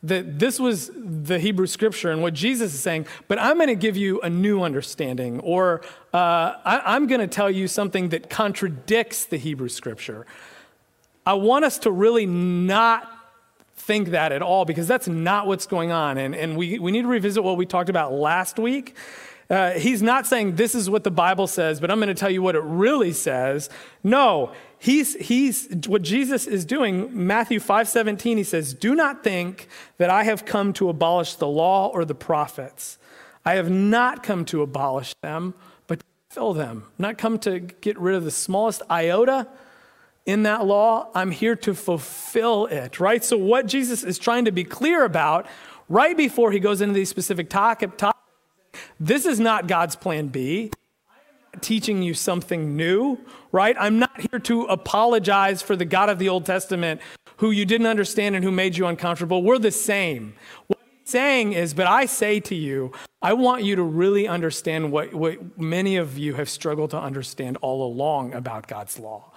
that 0.05 0.39
this 0.39 0.61
was 0.61 0.91
the 0.95 1.39
Hebrew 1.39 1.67
scripture 1.67 2.11
and 2.11 2.21
what 2.21 2.35
Jesus 2.35 2.75
is 2.75 2.81
saying, 2.81 3.07
but 3.27 3.39
I'm 3.39 3.57
going 3.57 3.69
to 3.69 3.75
give 3.75 3.97
you 3.97 4.21
a 4.21 4.29
new 4.29 4.63
understanding, 4.63 5.41
or 5.41 5.81
uh, 6.13 6.57
I, 6.63 6.95
am 6.95 7.07
going 7.07 7.23
to 7.23 7.27
tell 7.27 7.51
you 7.51 7.67
something 7.67 8.11
that 8.11 8.29
contradicts 8.29 9.25
the 9.25 9.39
Hebrew 9.39 9.71
scripture. 9.71 10.27
I 11.25 11.33
want 11.35 11.65
us 11.65 11.79
to 11.81 11.91
really 11.91 12.27
not 12.27 13.14
think 13.87 14.09
that 14.11 14.33
at 14.33 14.43
all 14.43 14.65
because 14.65 14.89
that's 14.89 15.09
not 15.09 15.47
what's 15.47 15.67
going 15.67 15.93
on. 15.93 16.19
And, 16.19 16.35
and 16.35 16.57
we, 16.57 16.79
we 16.79 16.93
need 16.93 17.03
to 17.03 17.09
revisit 17.09 17.45
what 17.45 17.57
we 17.57 17.67
talked 17.67 17.89
about 17.89 18.13
last 18.13 18.59
week 18.59 18.95
uh, 19.51 19.73
he's 19.73 20.03
not 20.03 20.27
saying 20.27 20.57
this 20.57 20.75
is 20.75 20.89
what 20.89 21.05
the 21.05 21.11
Bible 21.11 21.47
says, 21.47 21.81
but 21.81 21.91
I'm 21.91 21.99
going 21.99 22.09
to 22.09 22.15
tell 22.15 22.31
you 22.31 22.43
what 22.43 22.55
it 22.55 22.63
really 22.63 23.13
says. 23.13 23.69
No, 24.03 24.53
he's, 24.79 25.15
he's, 25.17 25.69
what 25.87 26.03
Jesus 26.03 26.47
is 26.47 26.65
doing, 26.65 27.27
Matthew 27.27 27.61
5 27.61 27.89
17, 27.89 28.39
he 28.39 28.45
says, 28.45 28.73
Do 28.73 28.95
not 28.95 29.23
think 29.23 29.69
that 29.99 30.09
I 30.09 30.25
have 30.25 30.45
come 30.45 30.73
to 30.75 30.89
abolish 30.89 31.35
the 31.35 31.47
law 31.47 31.89
or 31.89 32.05
the 32.05 32.15
prophets. 32.15 32.99
I 33.45 33.55
have 33.55 33.71
not 33.71 34.23
come 34.23 34.47
to 34.47 34.63
abolish 34.63 35.15
them, 35.23 35.53
but 35.87 36.01
to 36.01 36.07
fill 36.31 36.55
them. 36.55 36.87
Not 36.99 37.19
come 37.19 37.39
to 37.41 37.61
get 37.61 37.99
rid 37.99 38.15
of 38.15 38.25
the 38.25 38.31
smallest 38.31 38.81
iota 38.91 39.47
in 40.27 40.45
that 40.45 40.67
law. 40.67 41.11
I'm 41.15 41.31
here 41.31 41.57
to 41.57 41.75
fulfill 41.75 42.67
it, 42.67 43.01
right? 43.01 43.23
So, 43.25 43.37
what 43.37 43.67
Jesus 43.67 44.03
is 44.03 44.19
trying 44.19 44.45
to 44.47 44.53
be 44.53 44.65
clear 44.65 45.05
about 45.05 45.47
right 45.89 46.17
before 46.17 46.51
he 46.51 46.59
goes 46.59 46.81
into 46.81 46.95
these 46.95 47.11
specific 47.11 47.51
topics 47.51 48.15
this 48.99 49.27
is 49.27 49.41
not 49.41 49.67
God's 49.67 49.97
plan 49.97 50.29
B. 50.29 50.71
Teaching 51.61 52.03
you 52.03 52.15
something 52.15 52.77
new, 52.77 53.19
right? 53.53 53.77
I'm 53.79 53.99
not 53.99 54.21
here 54.21 54.41
to 54.41 54.63
apologize 54.65 55.63
for 55.63 55.77
the 55.77 55.85
God 55.85 56.09
of 56.09 56.19
the 56.19 56.29
Old 56.29 56.45
Testament 56.47 57.01
who 57.37 57.53
you 57.53 57.65
didn't 57.65 57.87
understand 57.87 58.35
and 58.35 58.45
who 58.45 58.51
made 58.51 58.77
you 58.77 58.87
uncomfortable. 58.87 59.43
We're 59.43 59.59
the 59.59 59.71
same. 59.71 60.35
What 60.67 60.81
he's 60.99 61.11
saying 61.11 61.53
is, 61.53 61.73
but 61.73 61.87
I 61.87 62.07
say 62.07 62.41
to 62.41 62.55
you, 62.57 62.93
I 63.23 63.35
want 63.35 63.63
you 63.63 63.77
to 63.77 63.83
really 63.83 64.27
understand 64.27 64.91
what, 64.91 65.15
what 65.15 65.59
many 65.59 65.97
of 65.97 66.19
you 66.19 66.35
have 66.35 66.49
struggled 66.49 66.91
to 66.91 66.99
understand 66.99 67.57
all 67.61 67.87
along 67.87 68.35
about 68.35 68.67
God's 68.67 68.99
law. 68.99 69.33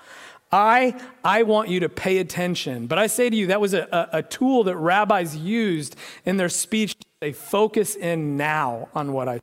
I, 0.51 0.99
I 1.23 1.43
want 1.43 1.69
you 1.69 1.81
to 1.81 1.89
pay 1.89 2.19
attention. 2.19 2.87
But 2.87 2.99
I 2.99 3.07
say 3.07 3.29
to 3.29 3.35
you, 3.35 3.47
that 3.47 3.59
was 3.59 3.73
a, 3.73 3.87
a, 3.91 4.17
a 4.19 4.23
tool 4.23 4.63
that 4.65 4.77
rabbis 4.77 5.35
used 5.35 5.95
in 6.25 6.37
their 6.37 6.49
speech. 6.49 6.95
They 7.19 7.33
focus 7.33 7.95
in 7.95 8.37
now 8.37 8.89
on 8.93 9.11
what 9.11 9.27
I 9.27 9.41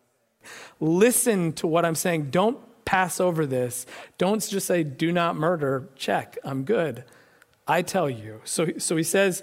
Listen 0.80 1.52
to 1.54 1.66
what 1.66 1.84
I'm 1.84 1.94
saying. 1.94 2.30
Don't 2.30 2.58
pass 2.84 3.20
over 3.20 3.46
this. 3.46 3.86
Don't 4.18 4.46
just 4.46 4.66
say, 4.66 4.82
do 4.82 5.12
not 5.12 5.36
murder. 5.36 5.88
Check, 5.96 6.36
I'm 6.44 6.64
good. 6.64 7.04
I 7.66 7.82
tell 7.82 8.10
you. 8.10 8.40
So, 8.44 8.68
so 8.78 8.96
he 8.96 9.02
says, 9.02 9.42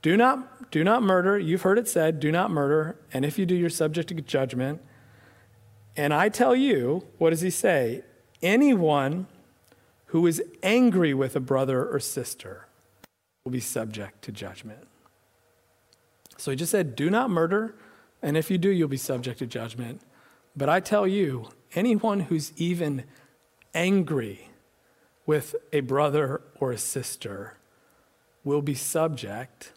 do 0.00 0.16
not, 0.16 0.70
do 0.70 0.82
not 0.82 1.02
murder. 1.02 1.38
You've 1.38 1.62
heard 1.62 1.78
it 1.78 1.88
said, 1.88 2.18
do 2.18 2.32
not 2.32 2.50
murder. 2.50 2.96
And 3.12 3.24
if 3.24 3.38
you 3.38 3.44
do, 3.44 3.54
you're 3.54 3.70
subject 3.70 4.08
to 4.08 4.14
judgment. 4.14 4.80
And 5.96 6.14
I 6.14 6.30
tell 6.30 6.56
you, 6.56 7.04
what 7.18 7.30
does 7.30 7.42
he 7.42 7.50
say? 7.50 8.02
Anyone 8.40 9.26
who 10.12 10.26
is 10.26 10.42
angry 10.62 11.14
with 11.14 11.34
a 11.34 11.40
brother 11.40 11.88
or 11.88 11.98
sister 11.98 12.66
will 13.44 13.50
be 13.50 13.60
subject 13.60 14.20
to 14.22 14.30
judgment. 14.30 14.86
So 16.36 16.50
he 16.50 16.56
just 16.56 16.70
said, 16.70 16.94
do 16.94 17.08
not 17.08 17.30
murder. 17.30 17.74
And 18.20 18.36
if 18.36 18.50
you 18.50 18.58
do, 18.58 18.68
you'll 18.68 18.88
be 18.88 18.98
subject 18.98 19.38
to 19.38 19.46
judgment. 19.46 20.02
But 20.54 20.68
I 20.68 20.80
tell 20.80 21.06
you, 21.06 21.48
anyone 21.74 22.20
who's 22.20 22.52
even 22.58 23.04
angry 23.72 24.50
with 25.24 25.54
a 25.72 25.80
brother 25.80 26.42
or 26.60 26.72
a 26.72 26.78
sister 26.78 27.56
will 28.44 28.60
be 28.60 28.74
subject 28.74 29.72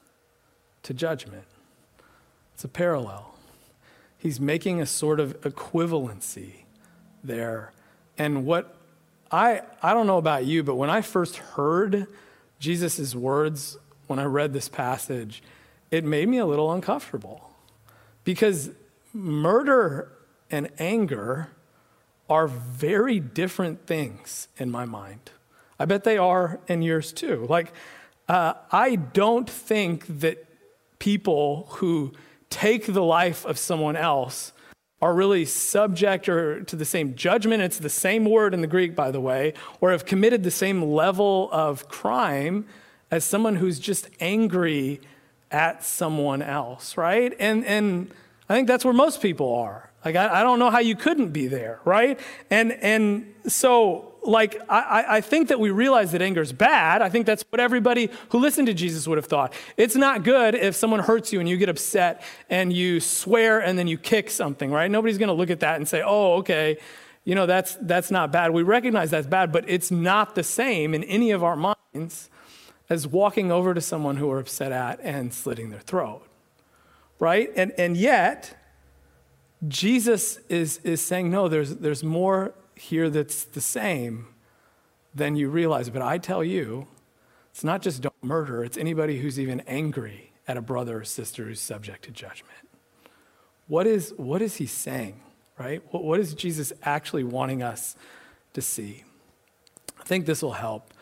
to 0.84 0.94
judgment. 0.94 1.46
It's 2.56 2.66
a 2.66 2.68
parallel. 2.68 3.36
He's 4.18 4.42
making 4.42 4.82
a 4.82 4.86
sort 4.86 5.22
of 5.22 5.40
equivalency 5.42 6.66
there. 7.24 7.72
And 8.18 8.46
what 8.46 8.75
I, 9.36 9.64
I 9.84 9.94
don't 9.94 10.08
know 10.08 10.18
about 10.18 10.46
you, 10.46 10.64
but 10.64 10.76
when 10.76 10.90
I 10.90 11.02
first 11.02 11.36
heard 11.36 12.08
Jesus' 12.58 13.14
words, 13.14 13.78
when 14.08 14.18
I 14.18 14.24
read 14.24 14.54
this 14.54 14.70
passage, 14.70 15.44
it 15.92 16.06
made 16.06 16.30
me 16.30 16.38
a 16.38 16.46
little 16.46 16.72
uncomfortable. 16.72 17.50
Because 18.24 18.70
murder 19.14 20.10
and 20.50 20.70
anger 20.80 21.50
are 22.30 22.48
very 22.48 23.20
different 23.20 23.86
things 23.86 24.48
in 24.58 24.72
my 24.72 24.86
mind. 24.86 25.32
I 25.78 25.84
bet 25.84 26.06
they 26.06 26.18
are 26.18 26.62
in 26.70 26.82
yours 26.82 27.12
too. 27.12 27.46
Like, 27.50 27.74
uh, 28.30 28.54
I 28.72 28.96
don't 28.96 29.50
think 29.50 30.22
that 30.22 30.46
people 30.98 31.68
who 31.72 32.14
take 32.50 32.86
the 32.86 33.04
life 33.04 33.46
of 33.46 33.58
someone 33.58 33.98
else 33.98 34.54
are 35.02 35.14
really 35.14 35.46
subject 35.46 36.30
or 36.30 36.64
to 36.64 36.76
the 36.76 36.86
same 36.86 37.16
judgment. 37.16 37.62
It's 37.62 37.80
the 37.80 37.90
same 37.90 38.26
word 38.26 38.54
in 38.54 38.62
the 38.62 38.68
Greek, 38.68 38.96
by 38.96 39.12
the 39.12 39.20
way, 39.20 39.54
or 39.82 39.92
have 39.92 40.06
committed 40.06 40.44
the 40.44 40.52
same 40.52 40.82
level 40.82 41.50
of 41.52 41.88
crime 41.90 42.66
as 43.12 43.24
someone 43.24 43.58
who's 43.58 43.80
just 43.80 44.10
angry 44.20 45.02
at 45.52 45.84
someone 45.84 46.42
else, 46.42 46.98
right? 46.98 47.34
And, 47.40 47.66
and 47.66 48.12
I 48.50 48.56
think 48.56 48.68
that's 48.68 48.84
where 48.84 48.94
most 48.94 49.22
people 49.22 49.54
are. 49.54 49.92
Like, 50.04 50.16
I, 50.16 50.42
I 50.42 50.44
don't 50.44 50.60
know 50.60 50.70
how 50.70 50.80
you 50.80 50.96
couldn't 50.96 51.30
be 51.30 51.48
there, 51.48 51.80
right? 51.84 52.20
And, 52.50 52.72
and 52.74 53.34
so, 53.48 54.15
like, 54.28 54.62
I, 54.70 55.06
I 55.18 55.22
think 55.22 55.50
that 55.50 55.60
we 55.60 55.70
realize 55.70 56.12
that 56.12 56.22
anger 56.22 56.42
is 56.42 56.54
bad. 56.54 57.02
I 57.02 57.10
think 57.10 57.26
that's 57.26 57.44
what 57.50 57.60
everybody 57.60 58.10
who 58.30 58.40
listened 58.40 58.68
to 58.68 58.74
Jesus 58.74 59.08
would 59.08 59.18
have 59.18 59.26
thought. 59.26 59.54
It's 59.78 59.96
not 59.96 60.24
good 60.24 60.56
if 60.56 60.76
someone 60.76 61.00
hurts 61.00 61.32
you 61.32 61.40
and 61.40 61.48
you 61.48 61.58
get 61.58 61.70
upset 61.70 62.24
and 62.50 62.72
you 62.72 63.00
swear 63.00 63.60
and 63.60 63.78
then 63.78 63.88
you 63.88 63.98
kick 63.98 64.30
something, 64.30 64.72
right? 64.72 64.90
Nobody's 64.90 65.18
going 65.18 65.28
to 65.28 65.34
look 65.34 65.50
at 65.50 65.60
that 65.62 65.78
and 65.78 65.88
say, 65.88 66.02
oh, 66.06 66.36
okay, 66.36 66.78
you 67.24 67.36
know, 67.36 67.46
that's, 67.46 67.76
that's 67.82 68.12
not 68.12 68.32
bad. 68.32 68.52
We 68.52 68.64
recognize 68.64 69.12
that's 69.12 69.28
bad, 69.28 69.52
but 69.52 69.66
it's 69.68 69.92
not 69.92 70.36
the 70.36 70.44
same 70.44 70.94
in 70.94 71.04
any 71.04 71.32
of 71.32 71.44
our 71.44 71.56
minds 71.56 72.30
as 72.90 73.08
walking 73.08 73.52
over 73.52 73.74
to 73.74 73.82
someone 73.82 74.18
who 74.18 74.28
we're 74.28 74.40
upset 74.40 74.72
at 74.72 75.00
and 75.02 75.34
slitting 75.34 75.72
their 75.72 75.80
throat, 75.80 76.22
right? 77.20 77.50
And, 77.56 77.74
and 77.78 77.98
yet, 77.98 78.56
Jesus 79.68 80.38
is, 80.50 80.78
is 80.84 81.02
saying, 81.02 81.32
no, 81.32 81.48
there's, 81.48 81.76
there's 81.78 82.04
more 82.04 82.54
here 82.86 83.10
that's 83.10 83.44
the 83.44 83.62
same 83.62 84.28
then 85.16 85.38
you 85.38 85.50
realize. 85.50 85.90
But 85.90 86.02
I 86.02 86.18
tell 86.18 86.44
you, 86.44 86.88
it's 87.50 87.64
not 87.64 87.82
just 87.82 88.02
don't 88.02 88.24
murder, 88.24 88.64
it's 88.64 88.78
anybody 88.78 89.20
who's 89.20 89.40
even 89.40 89.62
angry 89.62 90.34
at 90.48 90.58
a 90.58 90.62
brother 90.62 91.00
or 91.00 91.04
sister 91.06 91.46
who's 91.46 91.62
subject 91.62 92.04
to 92.04 92.12
judgment. 92.12 92.52
What 93.68 93.88
is, 93.88 94.14
what 94.18 94.42
is 94.42 94.58
he 94.58 94.68
saying, 94.68 95.22
right? 95.58 95.82
What, 95.92 96.04
what 96.04 96.20
is 96.20 96.34
Jesus 96.34 96.74
actually 96.84 97.24
wanting 97.24 97.64
us 97.64 97.96
to 98.54 98.62
see? 98.62 99.06
I 100.00 100.04
think 100.04 100.26
this 100.26 100.44
will 100.44 100.54
help. 100.54 100.94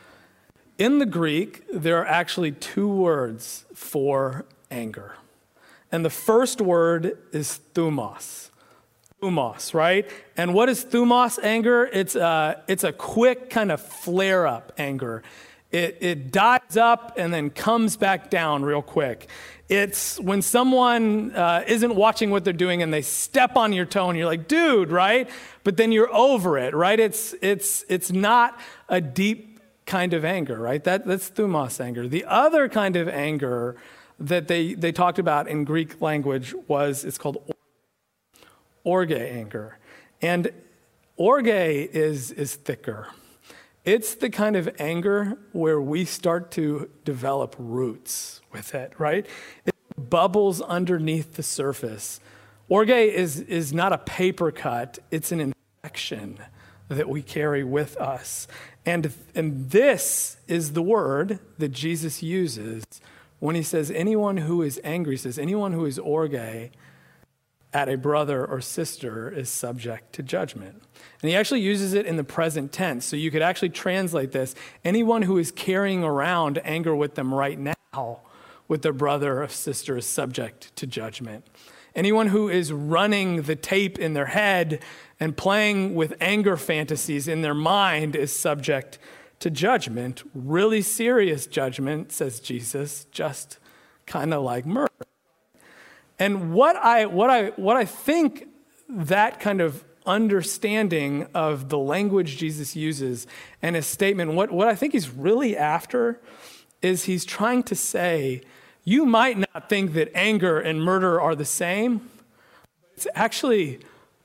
In 0.77 0.99
the 0.99 1.05
Greek, 1.05 1.65
there 1.73 1.97
are 1.97 2.05
actually 2.05 2.51
two 2.51 2.87
words 2.87 3.65
for 3.73 4.45
anger. 4.71 5.17
And 5.91 6.05
the 6.05 6.09
first 6.09 6.61
word 6.61 7.17
is 7.31 7.59
thumos. 7.73 8.49
Thumos, 9.23 9.73
right? 9.73 10.09
And 10.35 10.53
what 10.53 10.67
is 10.67 10.83
thumos 10.83 11.41
anger? 11.41 11.85
It's 11.85 12.15
a, 12.15 12.25
uh, 12.25 12.55
it's 12.67 12.83
a 12.83 12.91
quick 12.91 13.49
kind 13.49 13.71
of 13.71 13.81
flare 13.81 14.45
up 14.45 14.73
anger. 14.77 15.23
It, 15.71 15.97
it 16.01 16.31
dies 16.31 16.75
up 16.75 17.13
and 17.17 17.33
then 17.33 17.49
comes 17.49 17.95
back 17.95 18.29
down 18.29 18.63
real 18.63 18.81
quick. 18.81 19.29
It's 19.69 20.19
when 20.19 20.41
someone 20.41 21.33
uh, 21.33 21.63
isn't 21.65 21.95
watching 21.95 22.31
what 22.31 22.43
they're 22.43 22.51
doing 22.51 22.83
and 22.83 22.93
they 22.93 23.01
step 23.01 23.55
on 23.55 23.71
your 23.71 23.85
toe 23.85 24.09
and 24.09 24.17
you're 24.17 24.27
like, 24.27 24.49
dude, 24.49 24.91
right? 24.91 25.29
But 25.63 25.77
then 25.77 25.93
you're 25.93 26.13
over 26.13 26.57
it, 26.57 26.75
right? 26.75 26.99
It's, 26.99 27.33
it's, 27.41 27.85
it's 27.87 28.11
not 28.11 28.59
a 28.89 28.99
deep 28.99 29.61
kind 29.85 30.13
of 30.13 30.25
anger, 30.25 30.59
right? 30.59 30.83
That, 30.83 31.05
that's 31.05 31.29
thumos 31.29 31.79
anger. 31.79 32.09
The 32.09 32.25
other 32.25 32.67
kind 32.67 32.97
of 32.97 33.07
anger 33.07 33.77
that 34.19 34.49
they, 34.49 34.73
they 34.73 34.91
talked 34.91 35.17
about 35.17 35.47
in 35.47 35.63
Greek 35.63 36.01
language 36.01 36.53
was, 36.67 37.05
it's 37.05 37.17
called 37.17 37.52
orge 38.83 39.11
anger. 39.11 39.77
And 40.21 40.51
orge 41.17 41.47
is, 41.47 42.31
is 42.31 42.55
thicker. 42.55 43.07
It's 43.85 44.15
the 44.15 44.29
kind 44.29 44.55
of 44.55 44.69
anger 44.79 45.37
where 45.51 45.81
we 45.81 46.05
start 46.05 46.51
to 46.51 46.89
develop 47.03 47.55
roots 47.59 48.41
with 48.51 48.73
it, 48.73 48.93
right? 48.97 49.25
It 49.65 49.73
bubbles 49.97 50.61
underneath 50.61 51.33
the 51.33 51.43
surface. 51.43 52.21
Orge 52.69 52.89
is, 52.89 53.41
is 53.41 53.73
not 53.73 53.91
a 53.91 53.97
paper 53.97 54.51
cut, 54.51 54.99
it's 55.11 55.31
an 55.33 55.53
infection 55.83 56.39
that 56.87 57.09
we 57.09 57.21
carry 57.21 57.63
with 57.63 57.97
us. 57.97 58.47
And, 58.85 59.13
and 59.35 59.69
this 59.69 60.37
is 60.47 60.73
the 60.73 60.81
word 60.81 61.39
that 61.57 61.69
Jesus 61.69 62.23
uses 62.23 62.85
when 63.39 63.55
he 63.55 63.63
says, 63.63 63.91
anyone 63.91 64.37
who 64.37 64.61
is 64.61 64.79
angry, 64.83 65.17
says, 65.17 65.37
anyone 65.37 65.73
who 65.73 65.85
is 65.85 65.99
orge 65.99 66.33
at 67.73 67.89
a 67.89 67.97
brother 67.97 68.45
or 68.45 68.61
sister 68.61 69.29
is 69.29 69.49
subject 69.49 70.13
to 70.13 70.23
judgment. 70.23 70.83
And 71.21 71.29
he 71.29 71.35
actually 71.35 71.61
uses 71.61 71.93
it 71.93 72.05
in 72.05 72.17
the 72.17 72.23
present 72.23 72.71
tense. 72.71 73.05
So 73.05 73.15
you 73.15 73.31
could 73.31 73.41
actually 73.41 73.69
translate 73.69 74.31
this 74.31 74.53
anyone 74.85 75.23
who 75.23 75.37
is 75.37 75.51
carrying 75.51 76.03
around 76.03 76.59
anger 76.63 76.95
with 76.95 77.15
them 77.15 77.33
right 77.33 77.57
now 77.59 78.19
with 78.67 78.81
their 78.81 78.93
brother 78.93 79.41
or 79.41 79.47
sister 79.47 79.97
is 79.97 80.05
subject 80.05 80.75
to 80.75 80.87
judgment. 80.87 81.45
Anyone 81.95 82.27
who 82.27 82.49
is 82.49 82.71
running 82.71 83.43
the 83.43 83.55
tape 83.55 83.99
in 83.99 84.13
their 84.13 84.27
head 84.27 84.81
and 85.19 85.37
playing 85.37 85.93
with 85.93 86.15
anger 86.19 86.57
fantasies 86.57 87.27
in 87.27 87.41
their 87.41 87.53
mind 87.53 88.15
is 88.15 88.35
subject 88.35 88.97
to 89.39 89.51
judgment, 89.51 90.23
really 90.33 90.81
serious 90.81 91.45
judgment, 91.45 92.11
says 92.11 92.39
Jesus, 92.39 93.05
just 93.11 93.59
kind 94.05 94.33
of 94.33 94.41
like 94.43 94.65
murder. 94.65 94.89
And 96.23 96.53
what 96.53 96.77
I, 96.77 97.05
what, 97.05 97.29
I, 97.29 97.47
what 97.57 97.75
I 97.75 97.83
think 97.83 98.47
that 98.87 99.41
kind 99.41 99.59
of 99.59 99.83
understanding 100.05 101.27
of 101.33 101.67
the 101.67 101.77
language 101.77 102.37
Jesus 102.37 102.77
uses 102.77 103.27
and 103.61 103.75
his 103.75 103.87
statement, 103.87 104.31
what, 104.31 104.49
what 104.49 104.69
I 104.69 104.75
think 104.75 104.93
he's 104.93 105.09
really 105.09 105.57
after 105.57 106.21
is 106.81 107.03
he's 107.03 107.25
trying 107.25 107.63
to 107.63 107.75
say, 107.75 108.41
you 108.85 109.05
might 109.05 109.37
not 109.37 109.67
think 109.67 109.91
that 109.95 110.15
anger 110.15 110.61
and 110.61 110.81
murder 110.81 111.19
are 111.19 111.35
the 111.35 111.43
same. 111.43 112.09
It's 112.95 113.07
actually 113.15 113.79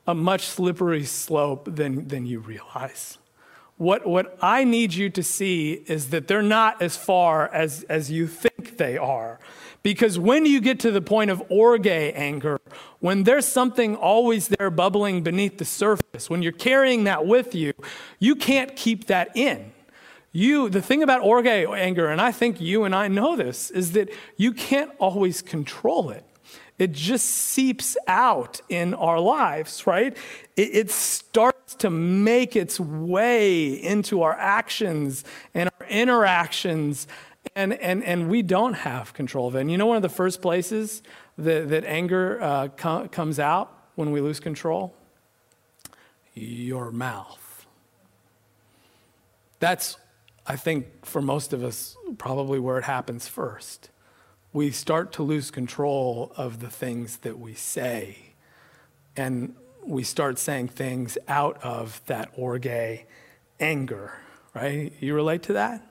a 0.07 0.15
much 0.15 0.47
slippery 0.47 1.03
slope 1.03 1.69
than, 1.69 2.07
than 2.07 2.27
you 2.27 2.39
realize. 2.39 3.19
What, 3.77 4.07
what 4.07 4.39
I 4.41 4.63
need 4.63 4.95
you 4.95 5.11
to 5.11 5.25
see 5.25 5.73
is 5.89 6.11
that 6.11 6.29
they're 6.29 6.43
not 6.43 6.81
as 6.81 6.97
far 6.97 7.53
as, 7.53 7.83
as 7.89 8.09
you 8.09 8.29
think 8.29 8.77
they 8.77 8.97
are. 8.97 9.41
Because 9.89 10.19
when 10.19 10.45
you 10.45 10.61
get 10.61 10.81
to 10.81 10.91
the 10.91 11.01
point 11.01 11.31
of 11.31 11.43
orge 11.49 11.87
anger, 11.87 12.61
when 13.01 13.25
there's 13.25 13.47
something 13.47 13.97
always 13.97 14.49
there 14.49 14.69
bubbling 14.69 15.23
beneath 15.23 15.57
the 15.57 15.65
surface, 15.65 16.29
when 16.29 16.43
you're 16.43 16.53
carrying 16.53 17.05
that 17.05 17.25
with 17.25 17.55
you, 17.55 17.73
you 18.19 18.37
can't 18.37 18.77
keep 18.77 19.07
that 19.07 19.35
in. 19.35 19.73
You, 20.31 20.69
the 20.69 20.83
thing 20.83 21.03
about 21.03 21.23
orge 21.23 21.47
anger, 21.47 22.09
and 22.09 22.21
I 22.21 22.33
think 22.33 22.61
you 22.61 22.85
and 22.85 22.95
I 22.95 23.09
know 23.09 23.35
this, 23.35 23.71
is 23.71 23.93
that 23.93 24.11
you 24.37 24.53
can't 24.53 24.91
always 24.99 25.41
control 25.41 26.11
it 26.11 26.23
it 26.79 26.93
just 26.93 27.27
seeps 27.27 27.97
out 28.07 28.61
in 28.69 28.95
our 28.95 29.19
lives, 29.19 29.87
right? 29.87 30.17
It, 30.57 30.77
it, 30.77 30.91
starts 30.91 31.75
to 31.77 31.91
make 31.91 32.55
its 32.55 32.79
way 32.79 33.71
into 33.71 34.23
our 34.23 34.35
actions 34.35 35.25
and 35.55 35.69
our 35.81 35.87
interactions, 35.89 37.09
and, 37.55 37.73
and, 37.75 38.05
and 38.05 38.29
we 38.29 38.43
don't 38.43 38.75
have 38.75 39.15
control 39.15 39.49
of 39.49 39.57
it. 39.57 39.61
And 39.61 39.71
you 39.71 39.79
know, 39.79 39.87
one 39.87 39.97
of 39.97 40.03
the 40.03 40.09
first 40.09 40.43
places 40.43 41.03
that, 41.37 41.69
that 41.69 41.85
anger 41.85 42.41
uh, 42.43 42.69
com- 42.69 43.09
comes 43.09 43.39
out 43.39 43.73
when 43.95 44.13
we 44.13 44.21
lose 44.21 44.41
control? 44.41 44.95
Your 46.35 46.93
mouth. 46.93 47.67
That's, 49.59 49.97
I 50.47 50.57
think, 50.57 51.05
for 51.05 51.21
most 51.21 51.53
of 51.53 51.65
us, 51.65 51.97
probably 52.17 52.61
where 52.61 52.79
it 52.79 52.85
happens 52.85 53.27
first. 53.27 53.91
We 54.53 54.71
start 54.71 55.13
to 55.15 55.23
lose 55.23 55.51
control 55.51 56.33
of 56.37 56.61
the 56.61 56.71
things 56.71 57.19
that 57.19 57.39
we 57.39 57.55
say. 57.55 58.35
And 59.17 59.55
we 59.85 60.05
start 60.05 60.39
saying 60.39 60.69
things 60.69 61.19
out 61.27 61.63
of 61.63 62.01
that 62.07 62.31
orge 62.37 63.05
anger, 63.59 64.13
right? 64.55 64.93
You 65.01 65.15
relate 65.15 65.43
to 65.45 65.55
that? 65.55 65.85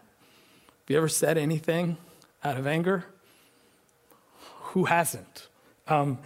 Have 0.87 0.93
you 0.93 0.97
ever 0.99 1.09
said 1.09 1.37
anything 1.37 1.97
out 2.45 2.55
of 2.55 2.65
anger? 2.65 3.03
Who 4.71 4.85
hasn't? 4.85 5.49
Um, 5.85 6.19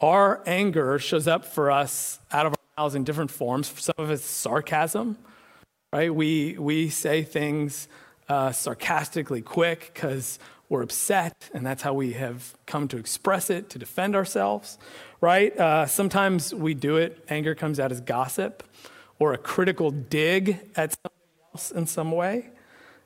our 0.00 0.42
anger 0.46 0.98
shows 0.98 1.28
up 1.28 1.44
for 1.44 1.70
us 1.70 2.18
out 2.32 2.44
of 2.44 2.54
our 2.54 2.82
mouths 2.82 2.96
in 2.96 3.04
different 3.04 3.30
forms. 3.30 3.72
Some 3.80 3.94
of 3.98 4.10
it's 4.10 4.24
sarcasm, 4.24 5.16
right? 5.92 6.12
We, 6.12 6.58
we 6.58 6.88
say 6.88 7.22
things 7.22 7.86
uh, 8.28 8.50
sarcastically 8.50 9.42
quick 9.42 9.92
because 9.94 10.40
we're 10.68 10.82
upset, 10.82 11.48
and 11.54 11.64
that's 11.64 11.82
how 11.82 11.94
we 11.94 12.14
have 12.14 12.56
come 12.66 12.88
to 12.88 12.96
express 12.96 13.48
it 13.48 13.70
to 13.70 13.78
defend 13.78 14.16
ourselves, 14.16 14.76
right? 15.20 15.56
Uh, 15.56 15.86
sometimes 15.86 16.52
we 16.52 16.74
do 16.74 16.96
it, 16.96 17.24
anger 17.28 17.54
comes 17.54 17.78
out 17.78 17.92
as 17.92 18.00
gossip 18.00 18.64
or 19.20 19.34
a 19.34 19.38
critical 19.38 19.92
dig 19.92 20.58
at 20.74 20.96
somebody 20.96 21.52
else 21.54 21.70
in 21.70 21.86
some 21.86 22.10
way. 22.10 22.50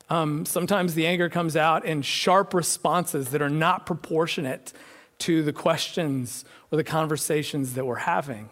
Um, 0.09 0.45
sometimes 0.45 0.93
the 0.93 1.07
anger 1.07 1.29
comes 1.29 1.55
out 1.55 1.85
in 1.85 2.01
sharp 2.01 2.53
responses 2.53 3.29
that 3.29 3.41
are 3.41 3.49
not 3.49 3.85
proportionate 3.85 4.73
to 5.19 5.43
the 5.43 5.53
questions 5.53 6.45
or 6.71 6.77
the 6.77 6.83
conversations 6.83 7.73
that 7.73 7.85
we're 7.85 7.95
having 7.95 8.49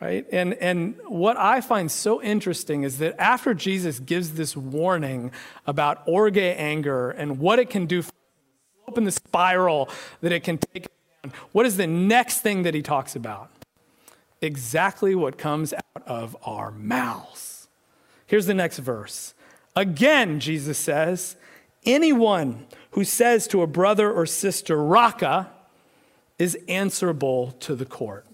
right? 0.00 0.26
And 0.32 0.54
and 0.54 0.96
what 1.08 1.36
i 1.36 1.60
find 1.60 1.90
so 1.90 2.22
interesting 2.22 2.84
is 2.84 2.96
that 2.98 3.20
after 3.20 3.52
jesus 3.52 4.00
gives 4.00 4.32
this 4.32 4.56
warning 4.56 5.30
about 5.66 6.02
orge 6.06 6.38
anger 6.38 7.10
and 7.10 7.38
what 7.38 7.58
it 7.58 7.68
can 7.68 7.84
do 7.84 8.02
open 8.88 9.04
the 9.04 9.12
spiral 9.12 9.90
that 10.22 10.32
it 10.32 10.42
can 10.42 10.56
take 10.56 10.86
what 11.52 11.66
is 11.66 11.76
the 11.76 11.86
next 11.86 12.40
thing 12.40 12.62
that 12.62 12.74
he 12.74 12.82
talks 12.82 13.14
about? 13.14 13.50
Exactly 14.40 15.14
what 15.14 15.36
comes 15.36 15.72
out 15.74 16.02
of 16.06 16.36
our 16.44 16.70
mouths. 16.70 17.68
Here's 18.26 18.46
the 18.46 18.54
next 18.54 18.78
verse 18.78 19.34
again 19.76 20.40
jesus 20.40 20.78
says 20.78 21.36
anyone 21.84 22.66
who 22.92 23.04
says 23.04 23.46
to 23.46 23.62
a 23.62 23.66
brother 23.66 24.12
or 24.12 24.26
sister 24.26 24.82
raka 24.82 25.50
is 26.40 26.58
answerable 26.68 27.52
to 27.60 27.74
the 27.74 27.84
court. 27.84 28.26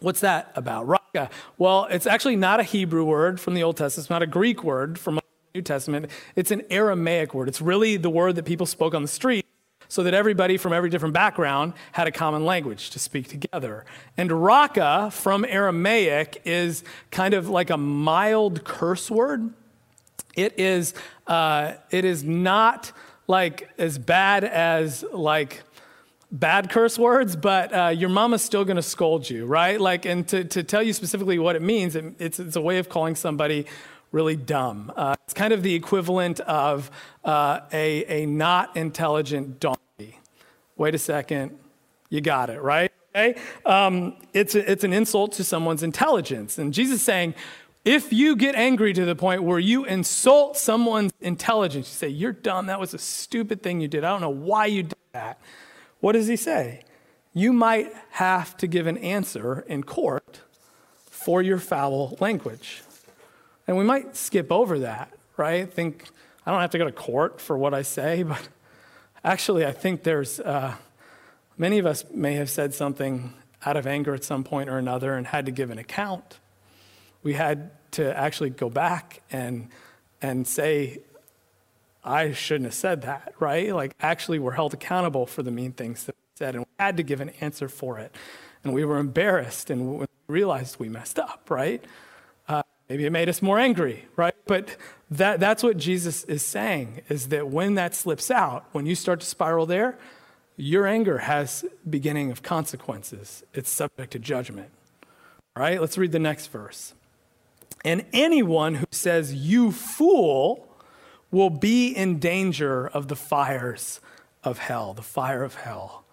What's 0.00 0.20
that 0.20 0.52
about? 0.54 0.86
Raka. 0.86 1.30
Well, 1.56 1.86
it's 1.90 2.06
actually 2.06 2.36
not 2.36 2.60
a 2.60 2.62
Hebrew 2.62 3.02
word 3.02 3.40
from 3.40 3.54
the 3.54 3.62
Old 3.62 3.78
Testament, 3.78 4.04
it's 4.04 4.10
not 4.10 4.22
a 4.22 4.26
Greek 4.26 4.62
word 4.62 4.98
from 4.98 5.14
the 5.14 5.22
New 5.54 5.62
Testament. 5.62 6.10
It's 6.36 6.50
an 6.50 6.62
Aramaic 6.68 7.32
word. 7.32 7.48
It's 7.48 7.62
really 7.62 7.96
the 7.96 8.10
word 8.10 8.36
that 8.36 8.44
people 8.44 8.66
spoke 8.66 8.94
on 8.94 9.00
the 9.00 9.08
street 9.08 9.46
so 9.88 10.02
that 10.02 10.12
everybody 10.12 10.58
from 10.58 10.74
every 10.74 10.90
different 10.90 11.14
background 11.14 11.72
had 11.92 12.06
a 12.06 12.12
common 12.12 12.44
language 12.44 12.90
to 12.90 12.98
speak 12.98 13.28
together. 13.28 13.86
And 14.18 14.44
raka 14.44 15.10
from 15.10 15.46
Aramaic 15.46 16.42
is 16.44 16.84
kind 17.10 17.32
of 17.32 17.48
like 17.48 17.70
a 17.70 17.78
mild 17.78 18.64
curse 18.64 19.10
word. 19.10 19.54
It 20.36 20.58
is, 20.58 20.94
uh, 21.26 21.74
it 21.90 22.04
is 22.04 22.24
not 22.24 22.92
like 23.26 23.70
as 23.78 23.98
bad 23.98 24.44
as 24.44 25.04
like 25.12 25.62
bad 26.30 26.70
curse 26.70 26.98
words, 26.98 27.36
but 27.36 27.72
uh, 27.72 27.88
your 27.88 28.08
mama's 28.08 28.42
still 28.42 28.64
going 28.64 28.76
to 28.76 28.82
scold 28.82 29.28
you, 29.30 29.46
right? 29.46 29.80
Like, 29.80 30.04
and 30.04 30.26
to, 30.28 30.44
to 30.44 30.62
tell 30.62 30.82
you 30.82 30.92
specifically 30.92 31.38
what 31.38 31.56
it 31.56 31.62
means, 31.62 31.94
it, 31.94 32.14
it's, 32.18 32.40
it's 32.40 32.56
a 32.56 32.60
way 32.60 32.78
of 32.78 32.88
calling 32.88 33.14
somebody 33.14 33.66
really 34.10 34.36
dumb. 34.36 34.92
Uh, 34.96 35.14
it's 35.24 35.34
kind 35.34 35.52
of 35.52 35.62
the 35.62 35.74
equivalent 35.74 36.40
of 36.40 36.90
uh, 37.24 37.60
a, 37.72 38.22
a 38.22 38.26
not 38.26 38.76
intelligent 38.76 39.60
donkey. 39.60 40.18
Wait 40.76 40.94
a 40.94 40.98
second, 40.98 41.56
you 42.10 42.20
got 42.20 42.50
it, 42.50 42.60
right? 42.60 42.92
Okay? 43.14 43.40
Um, 43.64 44.16
it's, 44.32 44.56
a, 44.56 44.70
it's 44.70 44.82
an 44.82 44.92
insult 44.92 45.32
to 45.32 45.44
someone's 45.44 45.84
intelligence. 45.84 46.58
And 46.58 46.74
Jesus 46.74 46.96
is 46.96 47.02
saying, 47.02 47.34
if 47.84 48.12
you 48.12 48.34
get 48.34 48.54
angry 48.54 48.92
to 48.94 49.04
the 49.04 49.14
point 49.14 49.42
where 49.42 49.58
you 49.58 49.84
insult 49.84 50.56
someone's 50.56 51.12
intelligence, 51.20 51.88
you 51.88 51.94
say, 51.94 52.08
You're 52.08 52.32
dumb, 52.32 52.66
that 52.66 52.80
was 52.80 52.94
a 52.94 52.98
stupid 52.98 53.62
thing 53.62 53.80
you 53.80 53.88
did. 53.88 54.04
I 54.04 54.10
don't 54.10 54.20
know 54.20 54.30
why 54.30 54.66
you 54.66 54.84
did 54.84 54.98
that. 55.12 55.38
What 56.00 56.12
does 56.12 56.26
he 56.26 56.36
say? 56.36 56.84
You 57.34 57.52
might 57.52 57.92
have 58.12 58.56
to 58.58 58.66
give 58.66 58.86
an 58.86 58.96
answer 58.98 59.64
in 59.66 59.82
court 59.82 60.40
for 61.10 61.42
your 61.42 61.58
foul 61.58 62.16
language. 62.20 62.82
And 63.66 63.76
we 63.76 63.84
might 63.84 64.14
skip 64.14 64.52
over 64.52 64.78
that, 64.80 65.12
right? 65.36 65.70
Think, 65.72 66.04
I 66.46 66.50
don't 66.50 66.60
have 66.60 66.70
to 66.70 66.78
go 66.78 66.84
to 66.84 66.92
court 66.92 67.40
for 67.40 67.56
what 67.56 67.74
I 67.74 67.82
say, 67.82 68.22
but 68.24 68.48
actually, 69.24 69.66
I 69.66 69.72
think 69.72 70.04
there's, 70.04 70.40
uh, 70.40 70.74
many 71.58 71.78
of 71.78 71.86
us 71.86 72.04
may 72.12 72.34
have 72.34 72.50
said 72.50 72.72
something 72.72 73.34
out 73.66 73.76
of 73.76 73.86
anger 73.86 74.14
at 74.14 74.24
some 74.24 74.44
point 74.44 74.68
or 74.68 74.78
another 74.78 75.14
and 75.14 75.26
had 75.26 75.46
to 75.46 75.52
give 75.52 75.70
an 75.70 75.78
account. 75.78 76.38
We 77.24 77.32
had 77.32 77.72
to 77.92 78.16
actually 78.16 78.50
go 78.50 78.70
back 78.70 79.22
and, 79.32 79.68
and 80.22 80.46
say, 80.46 81.00
I 82.04 82.32
shouldn't 82.32 82.66
have 82.66 82.74
said 82.74 83.02
that, 83.02 83.34
right? 83.40 83.74
Like, 83.74 83.96
actually, 84.00 84.38
we're 84.38 84.52
held 84.52 84.74
accountable 84.74 85.26
for 85.26 85.42
the 85.42 85.50
mean 85.50 85.72
things 85.72 86.04
that 86.04 86.14
we 86.14 86.36
said, 86.36 86.54
and 86.54 86.64
we 86.64 86.70
had 86.78 86.96
to 86.98 87.02
give 87.02 87.20
an 87.20 87.30
answer 87.40 87.68
for 87.68 87.98
it. 87.98 88.14
And 88.62 88.72
we 88.72 88.84
were 88.84 88.98
embarrassed 88.98 89.70
and 89.70 89.98
we 89.98 90.06
realized 90.26 90.78
we 90.78 90.88
messed 90.88 91.18
up, 91.18 91.50
right? 91.50 91.84
Uh, 92.48 92.62
maybe 92.88 93.04
it 93.04 93.10
made 93.10 93.28
us 93.28 93.42
more 93.42 93.58
angry, 93.58 94.06
right? 94.16 94.34
But 94.46 94.76
that, 95.10 95.40
that's 95.40 95.62
what 95.62 95.76
Jesus 95.76 96.24
is 96.24 96.42
saying 96.42 97.02
is 97.08 97.28
that 97.28 97.48
when 97.48 97.74
that 97.74 97.94
slips 97.94 98.30
out, 98.30 98.66
when 98.72 98.86
you 98.86 98.94
start 98.94 99.20
to 99.20 99.26
spiral 99.26 99.66
there, 99.66 99.98
your 100.56 100.86
anger 100.86 101.18
has 101.18 101.64
beginning 101.88 102.30
of 102.30 102.42
consequences. 102.42 103.42
It's 103.52 103.70
subject 103.70 104.12
to 104.12 104.18
judgment. 104.18 104.70
All 105.56 105.62
right, 105.62 105.80
let's 105.80 105.98
read 105.98 106.12
the 106.12 106.18
next 106.18 106.46
verse. 106.48 106.94
And 107.84 108.04
anyone 108.12 108.76
who 108.76 108.86
says, 108.90 109.34
You 109.34 109.72
fool, 109.72 110.68
will 111.30 111.50
be 111.50 111.88
in 111.88 112.18
danger 112.18 112.86
of 112.86 113.08
the 113.08 113.16
fires 113.16 114.00
of 114.44 114.58
hell, 114.58 114.94
the 114.94 115.02
fire 115.02 115.42
of 115.42 115.56
hell. 115.56 116.04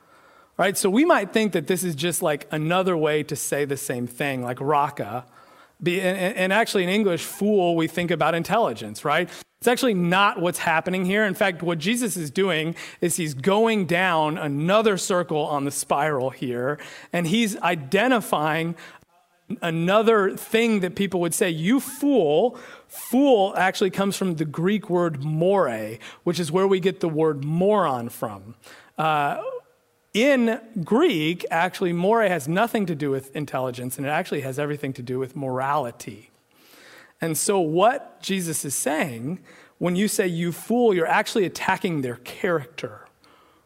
Right? 0.58 0.78
So 0.78 0.90
we 0.90 1.06
might 1.06 1.32
think 1.32 1.54
that 1.54 1.68
this 1.68 1.84
is 1.84 1.96
just 1.96 2.22
like 2.22 2.48
another 2.52 2.98
way 2.98 3.24
to 3.24 3.36
say 3.36 3.66
the 3.66 3.78
same 3.78 4.08
thing, 4.08 4.44
like 4.44 4.60
raka. 4.60 5.26
And 5.86 6.54
actually, 6.54 6.84
in 6.84 6.90
English, 6.90 7.24
fool, 7.24 7.76
we 7.76 7.88
think 7.88 8.12
about 8.12 8.36
intelligence, 8.36 9.04
right? 9.04 9.30
It's 9.60 9.68
actually 9.68 9.94
not 9.94 10.42
what's 10.42 10.60
happening 10.60 11.06
here. 11.06 11.24
In 11.24 11.34
fact, 11.34 11.64
what 11.64 11.78
Jesus 11.78 12.18
is 12.18 12.30
doing 12.32 12.76
is 13.00 13.16
he's 13.16 13.34
going 13.34 13.86
down 13.86 14.38
another 14.38 14.98
circle 14.98 15.40
on 15.46 15.66
the 15.66 15.72
spiral 15.72 16.32
here, 16.32 16.80
and 17.14 17.28
he's 17.28 17.58
identifying 17.58 18.76
another 19.62 20.36
thing 20.36 20.82
that 20.82 20.96
people 20.96 21.20
would 21.22 21.34
say, 21.34 21.50
you 21.50 21.80
fool. 21.80 22.58
Fool 22.88 23.54
actually 23.58 23.90
comes 23.90 24.18
from 24.18 24.36
the 24.36 24.46
Greek 24.46 24.90
word 24.90 25.24
more, 25.24 25.98
which 26.24 26.40
is 26.40 26.52
where 26.52 26.68
we 26.68 26.80
get 26.80 27.00
the 27.00 27.10
word 27.10 27.44
moron 27.44 28.10
from. 28.10 28.56
Uh, 28.98 29.42
in 30.14 30.60
Greek, 30.84 31.46
actually, 31.50 31.94
more 31.94 32.22
has 32.22 32.48
nothing 32.48 32.86
to 32.86 32.96
do 32.96 33.10
with 33.10 33.34
intelligence, 33.36 33.98
and 33.98 34.06
it 34.06 34.10
actually 34.10 34.42
has 34.42 34.60
everything 34.60 34.92
to 34.94 35.02
do 35.02 35.18
with 35.18 35.36
morality. 35.36 36.32
And 37.22 37.38
so, 37.38 37.60
what 37.60 38.22
Jesus 38.22 38.66
is 38.66 38.76
saying, 38.76 39.40
when 39.78 39.96
you 39.96 40.08
say 40.08 40.28
you 40.28 40.52
fool, 40.52 40.94
you're 40.94 41.08
actually 41.08 41.46
attacking 41.46 42.02
their 42.02 42.18
character, 42.18 43.08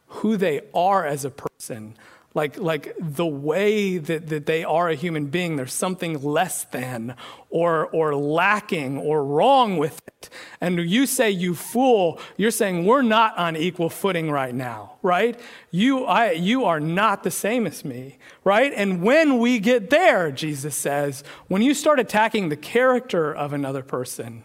who 0.07 0.37
they 0.37 0.61
are 0.73 1.05
as 1.05 1.25
a 1.25 1.31
person, 1.31 1.97
like, 2.35 2.57
like 2.59 2.93
the 2.99 3.25
way 3.25 3.97
that, 3.97 4.27
that 4.27 4.45
they 4.45 4.65
are 4.65 4.89
a 4.89 4.95
human 4.95 5.27
being, 5.27 5.55
there's 5.55 5.73
something 5.73 6.21
less 6.21 6.65
than 6.65 7.15
or, 7.49 7.87
or 7.87 8.13
lacking 8.13 8.97
or 8.97 9.23
wrong 9.23 9.77
with 9.77 10.01
it. 10.05 10.29
And 10.59 10.77
you 10.77 11.05
say, 11.05 11.31
you 11.31 11.55
fool, 11.55 12.19
you're 12.35 12.51
saying 12.51 12.85
we're 12.85 13.03
not 13.03 13.37
on 13.37 13.55
equal 13.55 13.89
footing 13.89 14.29
right 14.29 14.53
now, 14.53 14.97
right? 15.01 15.39
You, 15.71 16.03
I, 16.03 16.31
you 16.31 16.65
are 16.65 16.81
not 16.81 17.23
the 17.23 17.31
same 17.31 17.65
as 17.65 17.85
me, 17.85 18.17
right? 18.43 18.73
And 18.75 19.01
when 19.01 19.39
we 19.39 19.59
get 19.59 19.89
there, 19.89 20.29
Jesus 20.29 20.75
says, 20.75 21.23
when 21.47 21.61
you 21.61 21.73
start 21.73 22.01
attacking 22.01 22.49
the 22.49 22.57
character 22.57 23.33
of 23.33 23.53
another 23.53 23.81
person, 23.81 24.43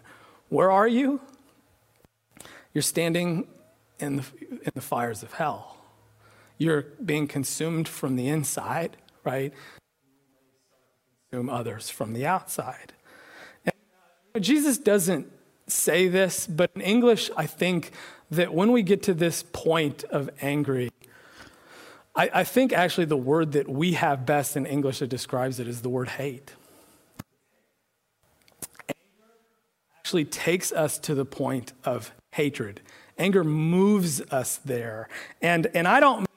where 0.48 0.70
are 0.70 0.88
you? 0.88 1.20
You're 2.72 2.83
standing 2.83 3.48
in 3.98 4.16
the, 4.16 4.24
in 4.62 4.72
the 4.74 4.81
fires 4.81 5.24
of 5.24 5.33
hell. 5.33 5.80
You're 6.61 6.83
being 7.03 7.27
consumed 7.27 7.88
from 7.88 8.16
the 8.16 8.29
inside, 8.29 8.99
right? 9.25 9.55
Consume 11.31 11.49
others 11.49 11.88
from 11.88 12.12
the 12.12 12.27
outside. 12.27 12.92
And 13.64 13.75
uh, 14.35 14.40
Jesus 14.40 14.77
doesn't 14.77 15.27
say 15.68 16.07
this, 16.07 16.46
but 16.46 16.70
in 16.75 16.83
English, 16.83 17.31
I 17.35 17.46
think 17.46 17.92
that 18.31 18.53
when 18.53 18.73
we 18.73 18.83
get 18.83 19.03
to 19.05 19.14
this 19.14 19.42
point 19.42 20.05
of 20.05 20.29
angry, 20.42 20.90
I, 22.14 22.31
I 22.35 22.44
think 22.44 22.75
actually 22.75 23.07
the 23.07 23.16
word 23.16 23.53
that 23.53 23.66
we 23.66 23.94
have 23.94 24.27
best 24.27 24.55
in 24.55 24.66
English 24.66 24.99
that 24.99 25.09
describes 25.09 25.61
it 25.61 25.66
is 25.66 25.81
the 25.81 25.88
word 25.88 26.11
hate. 26.11 26.53
Anger 28.87 29.33
actually 29.99 30.27
takes 30.27 30.73
us 30.73 30.99
to 30.99 31.14
the 31.14 31.25
point 31.25 31.73
of 31.85 32.12
hatred. 32.33 32.83
Anger 33.16 33.44
moves 33.44 34.20
us 34.31 34.59
there. 34.59 35.09
And, 35.40 35.66
and 35.73 35.88
I 35.88 36.01
don't 36.01 36.30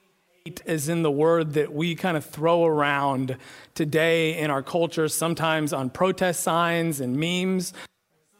as 0.66 0.90
in 0.90 1.04
the 1.04 1.12
word 1.12 1.54
that 1.54 1.74
we 1.74 1.96
kind 1.96 2.18
of 2.18 2.26
throw 2.26 2.66
around 2.66 3.38
today 3.76 4.38
in 4.38 4.52
our 4.52 4.62
culture, 4.62 5.08
sometimes 5.08 5.72
on 5.72 5.90
protest 5.90 6.44
signs 6.44 7.00
and 7.00 7.16
memes, 7.18 7.74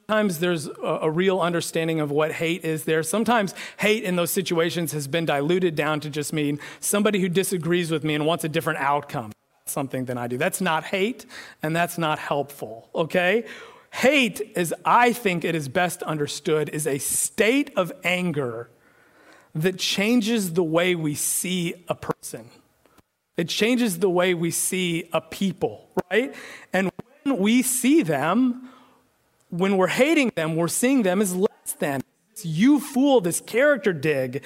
Sometimes 0.10 0.40
there's 0.40 0.68
a, 0.68 1.00
a, 1.04 1.10
real 1.10 1.40
understanding 1.40 2.02
of 2.02 2.12
what 2.12 2.34
hate 2.34 2.66
is 2.66 2.84
there. 2.84 3.04
Sometimes 3.04 3.56
hate 3.78 4.04
in 4.04 4.18
those 4.18 4.32
situations 4.32 4.92
has 4.92 5.08
been 5.08 5.26
diluted 5.26 5.76
down 5.76 6.02
to 6.02 6.10
just 6.10 6.34
mean 6.34 6.60
somebody 6.82 7.22
who 7.22 7.30
disagrees 7.30 7.90
with 7.90 8.04
me 8.04 8.14
and 8.14 8.26
wants 8.26 8.44
a 8.44 8.50
different 8.50 8.80
outcome, 8.80 9.32
something 9.66 10.04
than 10.04 10.18
I 10.18 10.28
do. 10.28 10.38
That's 10.38 10.60
not 10.60 10.84
hate, 10.84 11.26
and 11.64 11.74
that's 11.74 11.98
not 11.98 12.20
helpful, 12.20 12.90
okay? 12.94 13.46
Hate, 13.92 14.42
as 14.58 14.74
I 14.84 15.14
think 15.14 15.46
it 15.46 15.56
is 15.56 15.70
best 15.70 16.04
understood, 16.04 16.68
is 16.68 16.86
a 16.86 16.98
state 16.98 17.72
of 17.78 17.94
anger 18.04 18.70
that 19.56 19.78
changes 19.78 20.54
the 20.54 20.64
way 20.64 20.96
we 20.96 21.16
see 21.16 21.74
a 21.88 21.96
person. 21.96 22.50
It 23.38 23.50
changes 23.50 24.00
the 24.00 24.10
way 24.10 24.34
we 24.34 24.52
see 24.52 25.10
a 25.12 25.22
people, 25.22 25.90
right? 26.12 26.34
And 26.72 26.92
when 27.24 27.38
we 27.38 27.62
see 27.62 28.04
them, 28.04 28.70
when 29.50 29.78
we're 29.78 29.88
hating 29.88 30.32
them, 30.36 30.56
we're 30.56 30.68
seeing 30.68 31.04
them 31.04 31.22
as 31.22 31.36
less 31.36 31.74
than. 31.80 32.02
It's 32.32 32.46
you 32.46 32.80
fool, 32.80 33.22
this 33.22 33.42
character 33.42 33.94
dig. 33.94 34.44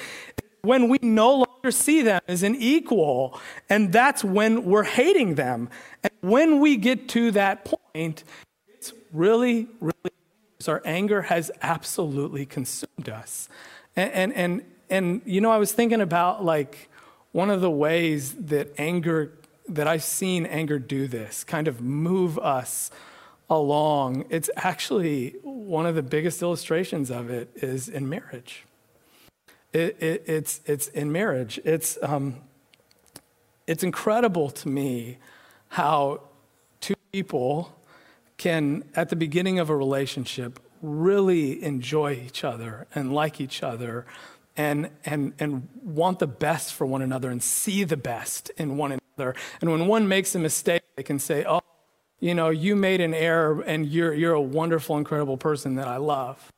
When 0.62 0.90
we 0.90 1.00
no 1.02 1.34
longer 1.34 1.72
see 1.72 2.02
them 2.02 2.22
as 2.28 2.44
an 2.44 2.56
equal, 2.56 3.40
and 3.70 3.94
that's 3.94 4.24
when 4.24 4.66
we're 4.66 4.84
hating 4.84 5.36
them. 5.36 5.70
And 6.04 6.12
when 6.22 6.60
we 6.60 6.76
get 6.76 7.08
to 7.10 7.32
that 7.32 7.64
point, 7.94 8.24
it's 8.68 8.92
really, 9.14 9.68
really, 9.80 9.94
our 10.68 10.82
anger 10.84 11.22
has 11.24 11.50
absolutely 11.62 12.46
consumed 12.46 13.08
us. 13.08 13.48
And, 13.96 14.12
and, 14.12 14.34
and, 14.34 14.62
and, 14.90 15.22
you 15.26 15.42
know, 15.42 15.52
I 15.52 15.58
was 15.58 15.72
thinking 15.72 16.02
about 16.02 16.44
like 16.44 16.90
one 17.32 17.50
of 17.50 17.62
the 17.62 17.72
ways 17.72 18.34
that 18.34 18.74
anger, 18.78 19.34
that 19.68 19.88
I've 19.88 20.04
seen 20.04 20.46
anger 20.46 20.80
do 20.80 21.08
this, 21.08 21.44
kind 21.44 21.68
of 21.68 21.82
move 21.82 22.40
us 22.40 22.90
along, 23.50 24.26
it's 24.30 24.50
actually 24.58 25.36
one 25.44 25.86
of 25.86 25.96
the 25.96 26.04
biggest 26.04 26.42
illustrations 26.42 27.10
of 27.10 27.30
it 27.30 27.50
is 27.56 27.88
in 27.88 28.10
marriage. 28.10 28.66
It, 29.74 30.02
it, 30.02 30.24
it's, 30.26 30.62
it's 30.66 30.88
in 30.90 31.12
marriage. 31.12 31.60
It's, 31.64 31.98
um, 32.02 32.38
it's 33.66 33.84
incredible 33.84 34.50
to 34.50 34.70
me 34.70 35.18
how 35.70 36.22
two 36.80 36.96
people 37.12 37.76
can, 38.38 38.84
at 38.96 39.10
the 39.10 39.16
beginning 39.16 39.60
of 39.60 39.70
a 39.70 39.76
relationship, 39.76 40.60
really 40.82 41.64
enjoy 41.64 42.14
each 42.14 42.44
other 42.44 42.88
and 42.94 43.14
like 43.14 43.42
each 43.42 43.64
other 43.64 44.06
and, 44.58 44.90
and, 45.06 45.34
and 45.40 45.68
want 45.84 46.20
the 46.20 46.28
best 46.28 46.74
for 46.74 46.86
one 46.86 47.02
another 47.02 47.30
and 47.30 47.42
see 47.42 47.84
the 47.84 47.96
best 47.96 48.50
in 48.58 48.76
one 48.76 49.00
another. 49.18 49.36
And 49.62 49.72
when 49.72 49.88
one 49.88 50.08
makes 50.08 50.34
a 50.36 50.40
mistake, 50.40 50.82
they 50.96 51.04
can 51.04 51.20
say, 51.20 51.46
Oh, 51.48 51.62
you 52.20 52.34
know, 52.34 52.50
you 52.50 52.76
made 52.76 53.00
an 53.00 53.14
error 53.14 53.62
and 53.62 53.86
you're, 53.86 54.14
you're 54.14 54.34
a 54.34 54.42
wonderful, 54.42 54.98
incredible 54.98 55.38
person 55.38 55.76
that 55.76 55.88
I 55.88 55.98
love. 55.98 56.52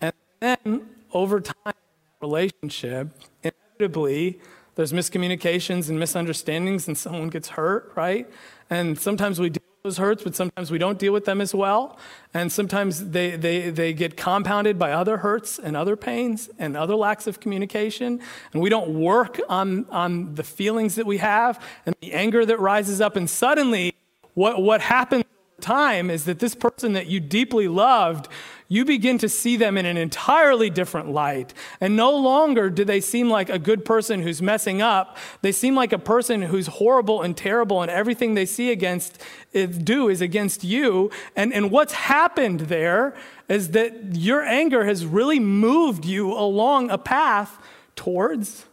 And 0.00 0.12
then 0.40 0.88
over 1.12 1.40
time, 1.40 1.74
relationship, 2.20 3.08
inevitably, 3.44 4.40
there's 4.74 4.92
miscommunications 4.92 5.88
and 5.88 5.98
misunderstandings, 5.98 6.88
and 6.88 6.96
someone 6.96 7.28
gets 7.28 7.50
hurt, 7.50 7.92
right? 7.94 8.28
And 8.70 8.98
sometimes 8.98 9.38
we 9.38 9.50
with 9.50 9.60
those 9.84 9.98
hurts, 9.98 10.22
but 10.22 10.36
sometimes 10.36 10.70
we 10.70 10.78
don't 10.78 10.96
deal 10.96 11.12
with 11.12 11.24
them 11.24 11.40
as 11.40 11.52
well. 11.52 11.98
And 12.32 12.52
sometimes 12.52 13.10
they, 13.10 13.34
they, 13.34 13.68
they 13.70 13.92
get 13.92 14.16
compounded 14.16 14.78
by 14.78 14.92
other 14.92 15.16
hurts 15.16 15.58
and 15.58 15.76
other 15.76 15.96
pains 15.96 16.48
and 16.56 16.76
other 16.76 16.94
lacks 16.94 17.26
of 17.26 17.40
communication. 17.40 18.20
And 18.52 18.62
we 18.62 18.70
don't 18.70 18.90
work 18.90 19.40
on, 19.48 19.86
on 19.90 20.36
the 20.36 20.44
feelings 20.44 20.94
that 20.94 21.04
we 21.04 21.18
have 21.18 21.60
and 21.84 21.96
the 22.00 22.12
anger 22.12 22.46
that 22.46 22.60
rises 22.60 23.00
up, 23.00 23.16
and 23.16 23.28
suddenly 23.28 23.92
what, 24.34 24.62
what 24.62 24.82
happens 24.82 25.24
time 25.62 26.10
is 26.10 26.24
that 26.24 26.38
this 26.40 26.54
person 26.54 26.92
that 26.92 27.06
you 27.06 27.20
deeply 27.20 27.68
loved, 27.68 28.28
you 28.68 28.84
begin 28.84 29.18
to 29.18 29.28
see 29.28 29.56
them 29.56 29.78
in 29.78 29.86
an 29.86 29.96
entirely 29.96 30.68
different 30.68 31.10
light. 31.10 31.54
And 31.80 31.96
no 31.96 32.14
longer 32.16 32.70
do 32.70 32.84
they 32.84 33.00
seem 33.00 33.30
like 33.30 33.48
a 33.48 33.58
good 33.58 33.84
person 33.84 34.22
who's 34.22 34.42
messing 34.42 34.82
up. 34.82 35.16
They 35.42 35.52
seem 35.52 35.74
like 35.74 35.92
a 35.92 35.98
person 35.98 36.42
who's 36.42 36.66
horrible 36.66 37.22
and 37.22 37.36
terrible, 37.36 37.82
and 37.82 37.90
everything 37.90 38.34
they 38.34 38.46
see 38.46 38.70
against 38.70 39.22
eh, 39.54 39.66
do 39.66 40.08
is 40.08 40.20
against 40.20 40.64
you. 40.64 41.10
And, 41.36 41.52
and 41.52 41.70
what's 41.70 41.92
happened 41.92 42.60
there 42.60 43.14
is 43.48 43.70
that 43.70 44.16
your 44.16 44.42
anger 44.42 44.84
has 44.84 45.04
really 45.04 45.40
moved 45.40 46.04
you 46.04 46.32
along 46.32 46.90
a 46.90 46.98
path 46.98 47.58
towards 47.94 48.64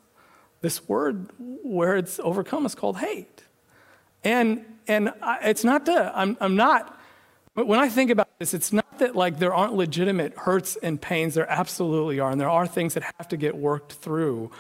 this 0.62 0.88
word 0.88 1.30
where 1.38 1.98
it's 1.98 2.20
overcome 2.20 2.66
is 2.66 2.76
called 2.76 2.98
hate. 2.98 3.44
And 4.24 4.66
and 4.90 5.14
I, 5.22 5.38
it's 5.50 5.64
not 5.64 5.86
that 5.86 6.12
I'm, 6.16 6.36
I'm 6.42 6.56
not, 6.56 7.00
when 7.54 7.80
I 7.80 7.90
think 7.90 8.10
about 8.10 8.28
this, 8.40 8.54
it's 8.54 8.74
not 8.74 9.00
that 9.00 9.16
like 9.16 9.38
there 9.38 9.54
aren't 9.54 9.76
legitimate 9.76 10.34
hurts 10.36 10.76
and 10.78 11.00
pains. 11.00 11.36
There 11.36 11.50
absolutely 11.50 12.20
are. 12.20 12.32
And 12.32 12.42
there 12.42 12.50
are 12.50 12.68
things 12.68 12.96
that 12.96 13.04
have 13.04 13.28
to 13.30 13.38
get 13.38 13.56
worked 13.56 13.94
through. 13.94 14.52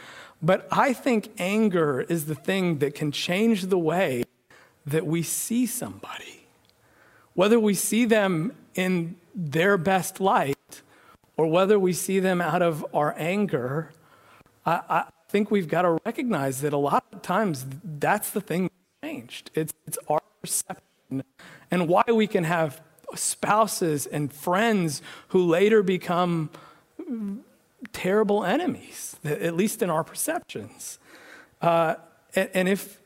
But 0.41 0.67
I 0.71 0.93
think 0.93 1.31
anger 1.39 2.01
is 2.01 2.25
the 2.25 2.35
thing 2.35 2.77
that 2.77 2.93
can 2.93 3.11
change 3.11 3.63
the 3.63 3.77
way 3.77 4.23
that 4.85 5.05
we 5.05 5.23
see 5.23 5.65
somebody. 5.65 6.47
Whether 7.33 7.59
we 7.59 7.73
see 7.73 8.05
them 8.05 8.55
in 8.75 9.15
their 9.33 9.77
best 9.77 10.21
light 10.21 10.81
or 11.37 11.47
whether 11.47 11.79
we 11.79 11.93
see 11.93 12.19
them 12.19 12.39
out 12.39 12.61
of 12.61 12.85
our 12.93 13.15
anger, 13.17 13.91
I, 14.65 14.81
I 14.89 15.03
think 15.29 15.49
we've 15.49 15.67
got 15.67 15.81
to 15.81 15.97
recognize 16.05 16.61
that 16.61 16.73
a 16.73 16.77
lot 16.77 17.05
of 17.11 17.21
times 17.23 17.65
that's 17.83 18.29
the 18.29 18.41
thing 18.41 18.69
changed. 19.03 19.51
It's, 19.53 19.73
it's 19.87 19.97
our 20.07 20.18
perception 20.41 21.23
and 21.71 21.87
why 21.87 22.03
we 22.07 22.27
can 22.27 22.43
have 22.43 22.81
spouses 23.15 24.05
and 24.05 24.31
friends 24.31 25.01
who 25.29 25.45
later 25.45 25.81
become 25.81 26.49
terrible 27.93 28.43
enemies, 28.43 29.15
at 29.23 29.55
least 29.55 29.81
in 29.81 29.89
our 29.89 30.03
perceptions. 30.03 30.99
Uh, 31.61 31.95
and, 32.35 32.49
and 32.53 32.69
if, 32.69 32.99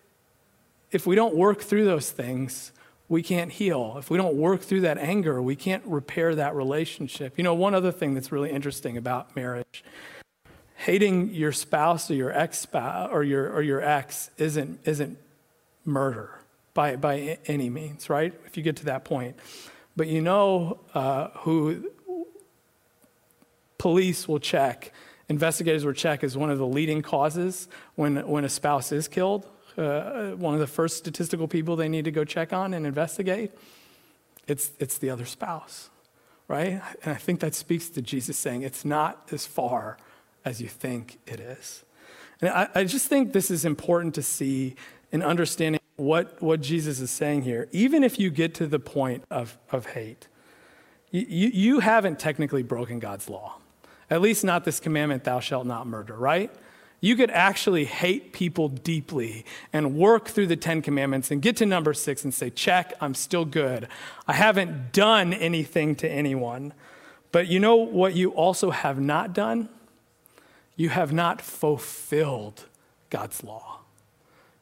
if 0.92 1.08
we 1.08 1.16
don't 1.16 1.36
work 1.36 1.62
through 1.62 1.86
those 1.86 2.12
things, 2.12 2.72
we 3.10 3.22
can't 3.22 3.52
heal. 3.52 3.96
If 3.98 4.10
we 4.10 4.18
don't 4.18 4.36
work 4.36 4.62
through 4.62 4.82
that 4.82 4.98
anger, 4.98 5.42
we 5.42 5.56
can't 5.56 5.84
repair 5.86 6.36
that 6.36 6.56
relationship. 6.56 7.38
You 7.38 7.44
know, 7.44 7.54
one 7.54 7.76
other 7.76 7.92
thing 7.92 8.14
that's 8.14 8.32
really 8.32 8.52
interesting 8.52 8.98
about 8.98 9.36
marriage 9.36 9.84
hating 10.76 11.34
your 11.34 11.54
spouse 11.54 12.12
or 12.12 12.16
your 12.16 12.38
ex 12.38 12.68
or 12.74 13.24
your, 13.24 13.50
or 13.54 13.62
your 13.62 13.82
ex 13.82 14.30
isn't, 14.38 14.80
isn't 14.84 15.18
murder 15.86 16.43
by, 16.74 16.96
by 16.96 17.38
any 17.46 17.70
means, 17.70 18.10
right? 18.10 18.34
If 18.46 18.58
you 18.58 18.64
get 18.64 18.78
to 18.78 18.86
that 18.86 19.06
point. 19.06 19.38
But 19.96 20.08
you 20.08 20.22
know 20.22 20.80
uh, 20.94 21.30
who 21.40 21.92
police 23.78 24.28
will 24.28 24.40
check, 24.40 24.92
investigators 25.30 25.86
will 25.86 25.94
check 25.94 26.24
as 26.24 26.36
one 26.36 26.50
of 26.50 26.58
the 26.58 26.66
leading 26.66 27.02
causes 27.02 27.68
when, 27.96 28.28
when 28.28 28.44
a 28.44 28.50
spouse 28.50 28.92
is 28.92 29.08
killed. 29.08 29.48
Uh, 29.78 30.32
one 30.32 30.54
of 30.54 30.60
the 30.60 30.68
first 30.68 30.98
statistical 30.98 31.48
people 31.48 31.76
they 31.76 31.90
need 31.90 32.06
to 32.06 32.12
go 32.12 32.24
check 32.24 32.54
on 32.54 32.74
and 32.74 32.86
investigate, 32.86 33.52
it's, 34.48 34.72
it's 34.80 34.98
the 35.00 35.10
other 35.10 35.26
spouse, 35.26 35.90
right? 36.48 36.82
And 37.04 37.14
I 37.14 37.18
think 37.18 37.40
that 37.40 37.56
speaks 37.56 37.90
to 37.90 38.02
Jesus 38.02 38.38
saying 38.38 38.62
it's 38.62 38.86
not 38.86 39.28
as 39.32 39.46
far 39.46 39.98
as 40.46 40.62
you 40.62 40.68
think 40.68 41.20
it 41.26 41.40
is. 41.40 41.84
And 42.42 42.50
I, 42.50 42.68
I 42.76 42.84
just 42.84 43.08
think 43.08 43.34
this 43.34 43.50
is 43.50 43.64
important 43.66 44.16
to 44.16 44.22
see 44.22 44.76
in 45.12 45.22
understanding 45.22 45.80
what, 45.96 46.42
what 46.42 46.62
Jesus 46.62 47.00
is 47.00 47.12
saying 47.12 47.44
here, 47.44 47.68
even 47.72 48.04
if 48.04 48.20
you 48.20 48.30
get 48.30 48.54
to 48.56 48.68
the 48.68 48.80
point 48.80 49.24
of, 49.30 49.58
of 49.72 49.88
hate, 49.88 50.28
you, 51.12 51.50
you 51.54 51.80
haven't 51.80 52.20
technically 52.20 52.64
broken 52.64 53.00
God's 53.00 53.30
law. 53.30 53.58
At 54.10 54.22
least 54.22 54.44
not 54.44 54.66
this 54.66 54.80
commandment, 54.80 55.24
thou 55.24 55.40
shalt 55.40 55.66
not 55.66 55.88
murder, 55.88 56.16
right? 56.16 56.52
You 57.02 57.16
could 57.16 57.32
actually 57.32 57.86
hate 57.86 58.32
people 58.32 58.70
deeply 58.70 59.46
and 59.74 59.96
work 59.96 60.30
through 60.30 60.48
the 60.48 60.56
Ten 60.56 60.82
Commandments 60.82 61.32
and 61.32 61.42
get 61.42 61.58
to 61.58 61.66
number 61.66 61.94
six 61.94 62.24
and 62.24 62.34
say, 62.34 62.50
check, 62.50 62.94
I'm 63.02 63.14
still 63.14 63.44
good. 63.44 63.88
I 64.28 64.34
haven't 64.34 64.94
done 64.94 65.34
anything 65.34 65.96
to 65.98 66.10
anyone. 66.10 66.74
But 67.34 67.48
you 67.48 67.60
know 67.60 67.76
what 67.76 68.16
you 68.16 68.30
also 68.30 68.72
have 68.72 69.02
not 69.02 69.34
done? 69.34 69.68
You 70.76 70.90
have 70.90 71.12
not 71.12 71.42
fulfilled 71.42 72.66
God's 73.10 73.44
law. 73.44 73.82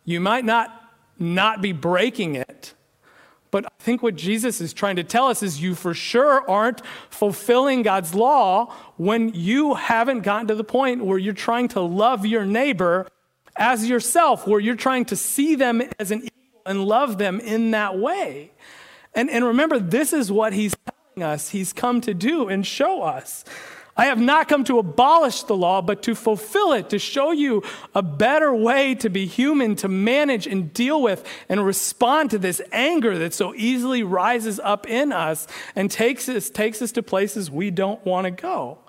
You 0.03 0.19
might 0.19 0.43
not 0.43 0.80
not 1.21 1.61
be 1.61 1.71
breaking 1.71 2.35
it, 2.35 2.73
But 3.51 3.65
I 3.65 3.69
think 3.79 4.01
what 4.01 4.15
Jesus 4.15 4.61
is 4.61 4.73
trying 4.73 4.95
to 4.95 5.03
tell 5.03 5.27
us 5.27 5.43
is 5.43 5.61
you 5.61 5.75
for 5.75 5.93
sure 5.93 6.49
aren't 6.49 6.81
fulfilling 7.09 7.83
God's 7.83 8.15
law 8.15 8.73
when 8.95 9.33
you 9.33 9.73
haven't 9.73 10.21
gotten 10.21 10.47
to 10.47 10.55
the 10.55 10.63
point 10.63 11.05
where 11.05 11.17
you're 11.17 11.33
trying 11.33 11.67
to 11.69 11.81
love 11.81 12.25
your 12.25 12.45
neighbor 12.45 13.07
as 13.57 13.89
yourself, 13.89 14.47
where 14.47 14.61
you're 14.61 14.75
trying 14.75 15.03
to 15.05 15.17
see 15.17 15.55
them 15.55 15.83
as 15.99 16.11
an 16.11 16.19
equal 16.23 16.61
and 16.65 16.85
love 16.85 17.17
them 17.17 17.41
in 17.41 17.71
that 17.71 17.97
way. 17.99 18.51
And, 19.13 19.29
and 19.29 19.43
remember, 19.43 19.79
this 19.79 20.13
is 20.13 20.31
what 20.31 20.53
he's 20.53 20.73
telling 20.85 21.29
us 21.29 21.49
he's 21.49 21.73
come 21.73 21.99
to 22.01 22.13
do 22.13 22.47
and 22.47 22.65
show 22.65 23.01
us. 23.01 23.43
I 24.01 24.05
have 24.05 24.19
not 24.19 24.47
come 24.47 24.63
to 24.63 24.79
abolish 24.79 25.43
the 25.43 25.55
law, 25.55 25.83
but 25.83 26.01
to 26.01 26.15
fulfill 26.15 26.71
it, 26.71 26.89
to 26.89 26.97
show 26.97 27.29
you 27.29 27.61
a 27.93 28.01
better 28.01 28.51
way 28.51 28.95
to 28.95 29.11
be 29.11 29.27
human, 29.27 29.75
to 29.75 29.87
manage 29.87 30.47
and 30.47 30.73
deal 30.73 31.03
with 31.03 31.23
and 31.47 31.63
respond 31.63 32.31
to 32.31 32.39
this 32.39 32.63
anger 32.71 33.15
that 33.19 33.35
so 33.35 33.53
easily 33.53 34.01
rises 34.01 34.59
up 34.59 34.89
in 34.89 35.11
us 35.11 35.45
and 35.75 35.91
takes 35.91 36.27
us, 36.27 36.49
takes 36.49 36.81
us 36.81 36.91
to 36.93 37.03
places 37.03 37.51
we 37.51 37.69
don't 37.69 38.03
want 38.03 38.25
to 38.25 38.31
go. 38.31 38.79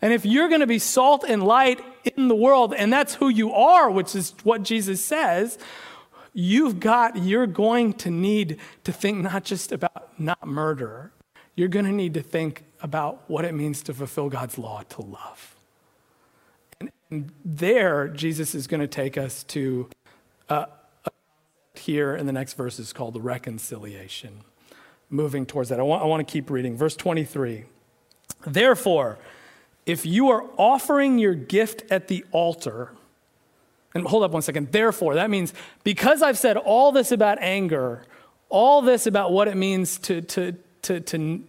And 0.00 0.14
if 0.14 0.24
you're 0.24 0.48
going 0.48 0.62
to 0.62 0.66
be 0.66 0.78
salt 0.78 1.22
and 1.28 1.42
light 1.42 1.84
in 2.16 2.28
the 2.28 2.34
world, 2.34 2.72
and 2.72 2.90
that's 2.90 3.16
who 3.16 3.28
you 3.28 3.52
are, 3.52 3.90
which 3.90 4.14
is 4.14 4.32
what 4.42 4.62
Jesus 4.62 5.04
says, 5.04 5.58
you've 6.32 6.80
got, 6.80 7.18
you're 7.18 7.46
going 7.46 7.92
to 7.92 8.10
need 8.10 8.58
to 8.84 8.92
think 8.92 9.18
not 9.18 9.44
just 9.44 9.70
about 9.70 10.18
not 10.18 10.46
murder, 10.46 11.12
you're 11.54 11.68
going 11.68 11.84
to 11.84 11.92
need 11.92 12.14
to 12.14 12.22
think 12.22 12.64
about 12.82 13.22
what 13.28 13.44
it 13.44 13.54
means 13.54 13.82
to 13.84 13.94
fulfill 13.94 14.28
God's 14.28 14.58
law 14.58 14.82
to 14.90 15.02
love. 15.02 15.56
And, 16.80 16.90
and 17.10 17.32
there, 17.44 18.08
Jesus 18.08 18.54
is 18.54 18.66
going 18.66 18.80
to 18.80 18.88
take 18.88 19.16
us 19.16 19.44
to 19.44 19.88
uh, 20.48 20.66
here 21.74 22.14
in 22.14 22.26
the 22.26 22.32
next 22.32 22.54
verses 22.54 22.92
called 22.92 23.14
the 23.14 23.20
reconciliation. 23.20 24.40
Moving 25.08 25.46
towards 25.46 25.68
that, 25.68 25.78
I 25.78 25.82
want, 25.82 26.02
I 26.02 26.06
want 26.06 26.26
to 26.26 26.30
keep 26.30 26.50
reading. 26.50 26.76
Verse 26.76 26.96
23. 26.96 27.64
Therefore, 28.46 29.18
if 29.86 30.04
you 30.04 30.30
are 30.30 30.44
offering 30.56 31.18
your 31.18 31.34
gift 31.34 31.84
at 31.90 32.08
the 32.08 32.24
altar, 32.32 32.92
and 33.94 34.06
hold 34.06 34.22
up 34.22 34.30
one 34.32 34.42
second. 34.42 34.72
Therefore, 34.72 35.14
that 35.14 35.30
means 35.30 35.52
because 35.84 36.22
I've 36.22 36.38
said 36.38 36.56
all 36.56 36.92
this 36.92 37.12
about 37.12 37.38
anger, 37.40 38.04
all 38.48 38.82
this 38.82 39.06
about 39.06 39.32
what 39.32 39.48
it 39.48 39.56
means 39.56 39.98
to, 40.00 40.22
to, 40.22 40.52
to, 40.82 41.00
to 41.00 41.44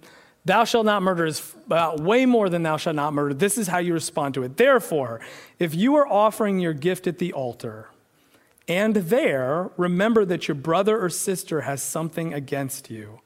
Thou 0.45 0.65
shalt 0.65 0.85
not 0.85 1.01
murder 1.01 1.25
is 1.25 1.55
about 1.65 2.01
way 2.01 2.25
more 2.25 2.49
than 2.49 2.63
thou 2.63 2.77
shalt 2.77 2.97
not 2.97 3.13
murder. 3.13 3.33
This 3.33 3.57
is 3.57 3.67
how 3.67 3.77
you 3.77 3.93
respond 3.93 4.33
to 4.33 4.43
it. 4.43 4.57
Therefore, 4.57 5.21
if 5.57 5.73
you 5.73 5.95
are 5.95 6.07
offering 6.07 6.59
your 6.59 6.73
gift 6.73 7.07
at 7.07 7.17
the 7.17 7.31
altar, 7.31 7.89
and 8.67 8.95
there 8.95 9.71
remember 9.77 10.25
that 10.25 10.47
your 10.47 10.55
brother 10.55 10.99
or 10.99 11.09
sister 11.09 11.61
has 11.61 11.81
something 11.81 12.33
against 12.33 12.89
you, 12.89 13.21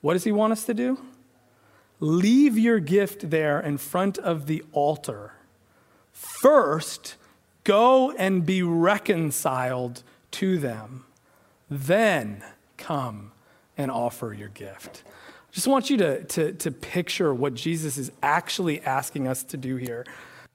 what 0.00 0.12
does 0.12 0.24
he 0.24 0.32
want 0.32 0.52
us 0.52 0.64
to 0.64 0.74
do? 0.74 1.00
Leave 1.98 2.56
your 2.56 2.78
gift 2.78 3.30
there 3.30 3.60
in 3.60 3.76
front 3.76 4.16
of 4.18 4.46
the 4.46 4.64
altar. 4.72 5.32
First, 6.12 7.16
go 7.64 8.12
and 8.12 8.46
be 8.46 8.62
reconciled 8.62 10.02
to 10.32 10.58
them. 10.58 11.04
Then 11.68 12.42
come 12.76 13.32
and 13.76 13.90
offer 13.90 14.32
your 14.32 14.48
gift 14.48 15.02
just 15.50 15.66
want 15.66 15.90
you 15.90 15.96
to, 15.98 16.24
to, 16.24 16.52
to 16.52 16.70
picture 16.70 17.34
what 17.34 17.54
Jesus 17.54 17.98
is 17.98 18.12
actually 18.22 18.80
asking 18.82 19.26
us 19.26 19.42
to 19.44 19.56
do 19.56 19.76
here. 19.76 20.06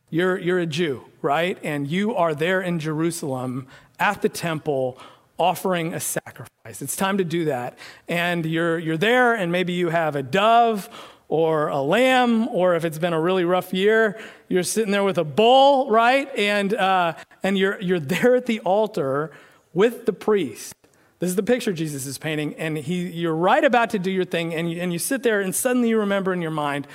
You're, 0.09 0.37
you're 0.37 0.59
a 0.59 0.65
Jew, 0.65 1.05
right? 1.21 1.57
And 1.63 1.87
you 1.87 2.15
are 2.15 2.33
there 2.33 2.61
in 2.61 2.79
Jerusalem 2.79 3.67
at 3.99 4.21
the 4.21 4.29
temple 4.29 4.97
offering 5.37 5.93
a 5.93 5.99
sacrifice. 5.99 6.81
It's 6.81 6.95
time 6.95 7.17
to 7.17 7.23
do 7.23 7.45
that. 7.45 7.77
And 8.07 8.45
you're, 8.45 8.79
you're 8.79 8.97
there, 8.97 9.33
and 9.33 9.51
maybe 9.51 9.73
you 9.73 9.89
have 9.89 10.15
a 10.15 10.23
dove 10.23 10.89
or 11.27 11.67
a 11.69 11.81
lamb, 11.81 12.47
or 12.49 12.75
if 12.75 12.85
it's 12.85 12.99
been 12.99 13.13
a 13.13 13.19
really 13.19 13.43
rough 13.43 13.73
year, 13.73 14.17
you're 14.47 14.63
sitting 14.63 14.91
there 14.91 15.03
with 15.03 15.17
a 15.17 15.23
bull, 15.23 15.89
right? 15.89 16.29
And, 16.37 16.73
uh, 16.73 17.15
and 17.41 17.57
you're, 17.57 17.81
you're 17.81 17.99
there 17.99 18.35
at 18.35 18.45
the 18.45 18.59
altar 18.61 19.31
with 19.73 20.05
the 20.05 20.13
priest. 20.13 20.75
This 21.19 21.29
is 21.29 21.35
the 21.35 21.43
picture 21.43 21.71
Jesus 21.71 22.05
is 22.05 22.17
painting, 22.17 22.55
and 22.55 22.77
he, 22.77 23.07
you're 23.07 23.35
right 23.35 23.63
about 23.63 23.91
to 23.91 23.99
do 23.99 24.11
your 24.11 24.25
thing, 24.25 24.53
and 24.53 24.69
you, 24.69 24.81
and 24.81 24.91
you 24.91 24.99
sit 24.99 25.23
there, 25.23 25.39
and 25.39 25.55
suddenly 25.55 25.89
you 25.89 25.99
remember 25.99 26.33
in 26.33 26.41
your 26.41 26.51
mind, 26.51 26.87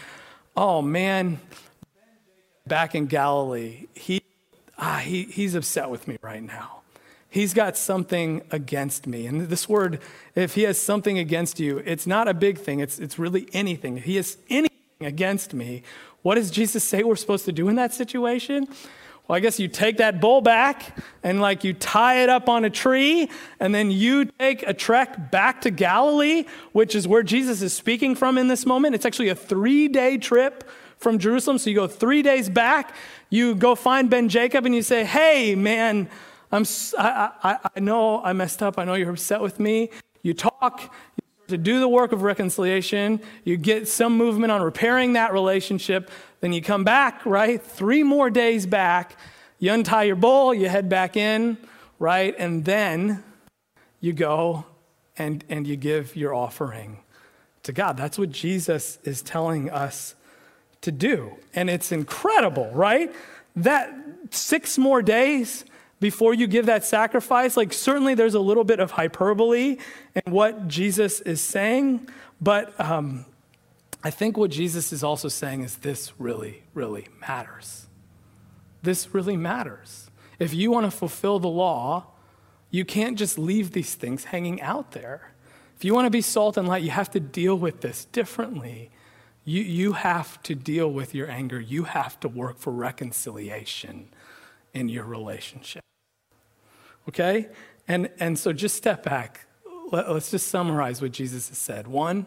oh 0.56 0.82
man, 0.82 1.40
back 2.66 2.94
in 2.94 3.06
Galilee, 3.06 3.86
he, 3.94 4.20
ah, 4.78 4.98
he, 4.98 5.22
he's 5.24 5.54
upset 5.54 5.88
with 5.88 6.06
me 6.06 6.18
right 6.20 6.42
now. 6.42 6.82
He's 7.30 7.54
got 7.54 7.76
something 7.76 8.42
against 8.50 9.06
me. 9.06 9.26
And 9.26 9.42
this 9.42 9.68
word, 9.68 10.00
if 10.34 10.54
he 10.54 10.62
has 10.62 10.78
something 10.78 11.16
against 11.16 11.60
you, 11.60 11.78
it's 11.78 12.06
not 12.06 12.28
a 12.28 12.34
big 12.34 12.58
thing, 12.58 12.80
it's, 12.80 12.98
it's 12.98 13.18
really 13.18 13.48
anything. 13.52 13.98
If 13.98 14.04
he 14.04 14.16
has 14.16 14.36
anything 14.50 14.70
against 15.00 15.54
me, 15.54 15.82
what 16.22 16.34
does 16.34 16.50
Jesus 16.50 16.84
say 16.84 17.02
we're 17.02 17.16
supposed 17.16 17.46
to 17.46 17.52
do 17.52 17.68
in 17.68 17.76
that 17.76 17.94
situation? 17.94 18.68
Well, 19.30 19.36
I 19.36 19.40
guess 19.40 19.60
you 19.60 19.68
take 19.68 19.98
that 19.98 20.20
bull 20.20 20.40
back 20.40 20.98
and 21.22 21.40
like 21.40 21.62
you 21.62 21.72
tie 21.72 22.24
it 22.24 22.28
up 22.28 22.48
on 22.48 22.64
a 22.64 22.70
tree, 22.70 23.30
and 23.60 23.72
then 23.72 23.92
you 23.92 24.24
take 24.24 24.64
a 24.64 24.74
trek 24.74 25.30
back 25.30 25.60
to 25.60 25.70
Galilee, 25.70 26.46
which 26.72 26.96
is 26.96 27.06
where 27.06 27.22
Jesus 27.22 27.62
is 27.62 27.72
speaking 27.72 28.16
from 28.16 28.36
in 28.38 28.48
this 28.48 28.66
moment. 28.66 28.96
It's 28.96 29.06
actually 29.06 29.28
a 29.28 29.36
three 29.36 29.86
day 29.86 30.18
trip 30.18 30.68
from 30.98 31.20
Jerusalem. 31.20 31.58
So 31.58 31.70
you 31.70 31.76
go 31.76 31.86
three 31.86 32.22
days 32.22 32.50
back, 32.50 32.92
you 33.28 33.54
go 33.54 33.76
find 33.76 34.10
Ben 34.10 34.28
Jacob, 34.28 34.66
and 34.66 34.74
you 34.74 34.82
say, 34.82 35.04
Hey, 35.04 35.54
man, 35.54 36.10
I'm, 36.50 36.64
I, 36.98 37.30
I, 37.44 37.70
I 37.76 37.78
know 37.78 38.20
I 38.24 38.32
messed 38.32 38.64
up. 38.64 38.80
I 38.80 38.84
know 38.84 38.94
you're 38.94 39.10
upset 39.10 39.40
with 39.40 39.60
me. 39.60 39.90
You 40.22 40.34
talk, 40.34 40.92
to 41.50 41.58
do 41.58 41.80
the 41.80 41.88
work 41.88 42.12
of 42.12 42.22
reconciliation, 42.22 43.20
you 43.44 43.56
get 43.56 43.86
some 43.86 44.16
movement 44.16 44.50
on 44.50 44.62
repairing 44.62 45.12
that 45.12 45.32
relationship, 45.32 46.10
then 46.40 46.52
you 46.52 46.62
come 46.62 46.84
back, 46.84 47.24
right? 47.26 47.62
Three 47.62 48.02
more 48.02 48.30
days 48.30 48.66
back, 48.66 49.16
you 49.58 49.72
untie 49.72 50.04
your 50.04 50.16
bull, 50.16 50.54
you 50.54 50.68
head 50.68 50.88
back 50.88 51.16
in, 51.16 51.58
right? 51.98 52.34
And 52.38 52.64
then 52.64 53.22
you 54.00 54.12
go 54.12 54.64
and, 55.18 55.44
and 55.48 55.66
you 55.66 55.76
give 55.76 56.16
your 56.16 56.34
offering 56.34 57.00
to 57.62 57.72
God. 57.72 57.96
That's 57.96 58.18
what 58.18 58.30
Jesus 58.30 58.98
is 59.04 59.22
telling 59.22 59.70
us 59.70 60.14
to 60.80 60.90
do. 60.90 61.36
And 61.54 61.68
it's 61.68 61.92
incredible, 61.92 62.70
right? 62.72 63.14
That 63.54 63.94
six 64.30 64.78
more 64.78 65.02
days 65.02 65.64
before 66.00 66.32
you 66.32 66.46
give 66.46 66.66
that 66.66 66.84
sacrifice, 66.84 67.56
like 67.56 67.72
certainly 67.72 68.14
there's 68.14 68.34
a 68.34 68.40
little 68.40 68.64
bit 68.64 68.80
of 68.80 68.92
hyperbole 68.92 69.76
in 70.14 70.32
what 70.32 70.66
Jesus 70.66 71.20
is 71.20 71.40
saying, 71.40 72.08
but 72.40 72.78
um, 72.80 73.26
I 74.02 74.10
think 74.10 74.38
what 74.38 74.50
Jesus 74.50 74.92
is 74.92 75.04
also 75.04 75.28
saying 75.28 75.62
is 75.62 75.76
this 75.76 76.12
really, 76.18 76.62
really 76.72 77.08
matters. 77.20 77.86
This 78.82 79.14
really 79.14 79.36
matters. 79.36 80.10
If 80.38 80.54
you 80.54 80.70
want 80.70 80.86
to 80.86 80.90
fulfill 80.90 81.38
the 81.38 81.48
law, 81.48 82.06
you 82.70 82.86
can't 82.86 83.18
just 83.18 83.38
leave 83.38 83.72
these 83.72 83.94
things 83.94 84.24
hanging 84.24 84.62
out 84.62 84.92
there. 84.92 85.32
If 85.76 85.84
you 85.84 85.94
want 85.94 86.06
to 86.06 86.10
be 86.10 86.22
salt 86.22 86.56
and 86.56 86.66
light, 86.66 86.82
you 86.82 86.90
have 86.90 87.10
to 87.10 87.20
deal 87.20 87.58
with 87.58 87.82
this 87.82 88.06
differently. 88.06 88.90
You, 89.44 89.62
you 89.62 89.92
have 89.92 90.42
to 90.44 90.54
deal 90.54 90.90
with 90.90 91.14
your 91.14 91.30
anger. 91.30 91.60
You 91.60 91.84
have 91.84 92.18
to 92.20 92.28
work 92.28 92.58
for 92.58 92.70
reconciliation 92.72 94.08
in 94.72 94.88
your 94.88 95.04
relationship. 95.04 95.82
Okay? 97.08 97.48
And, 97.88 98.10
and 98.20 98.38
so 98.38 98.52
just 98.52 98.76
step 98.76 99.02
back. 99.02 99.46
Let, 99.90 100.10
let's 100.10 100.30
just 100.30 100.48
summarize 100.48 101.02
what 101.02 101.12
Jesus 101.12 101.48
has 101.48 101.58
said. 101.58 101.88
One, 101.88 102.26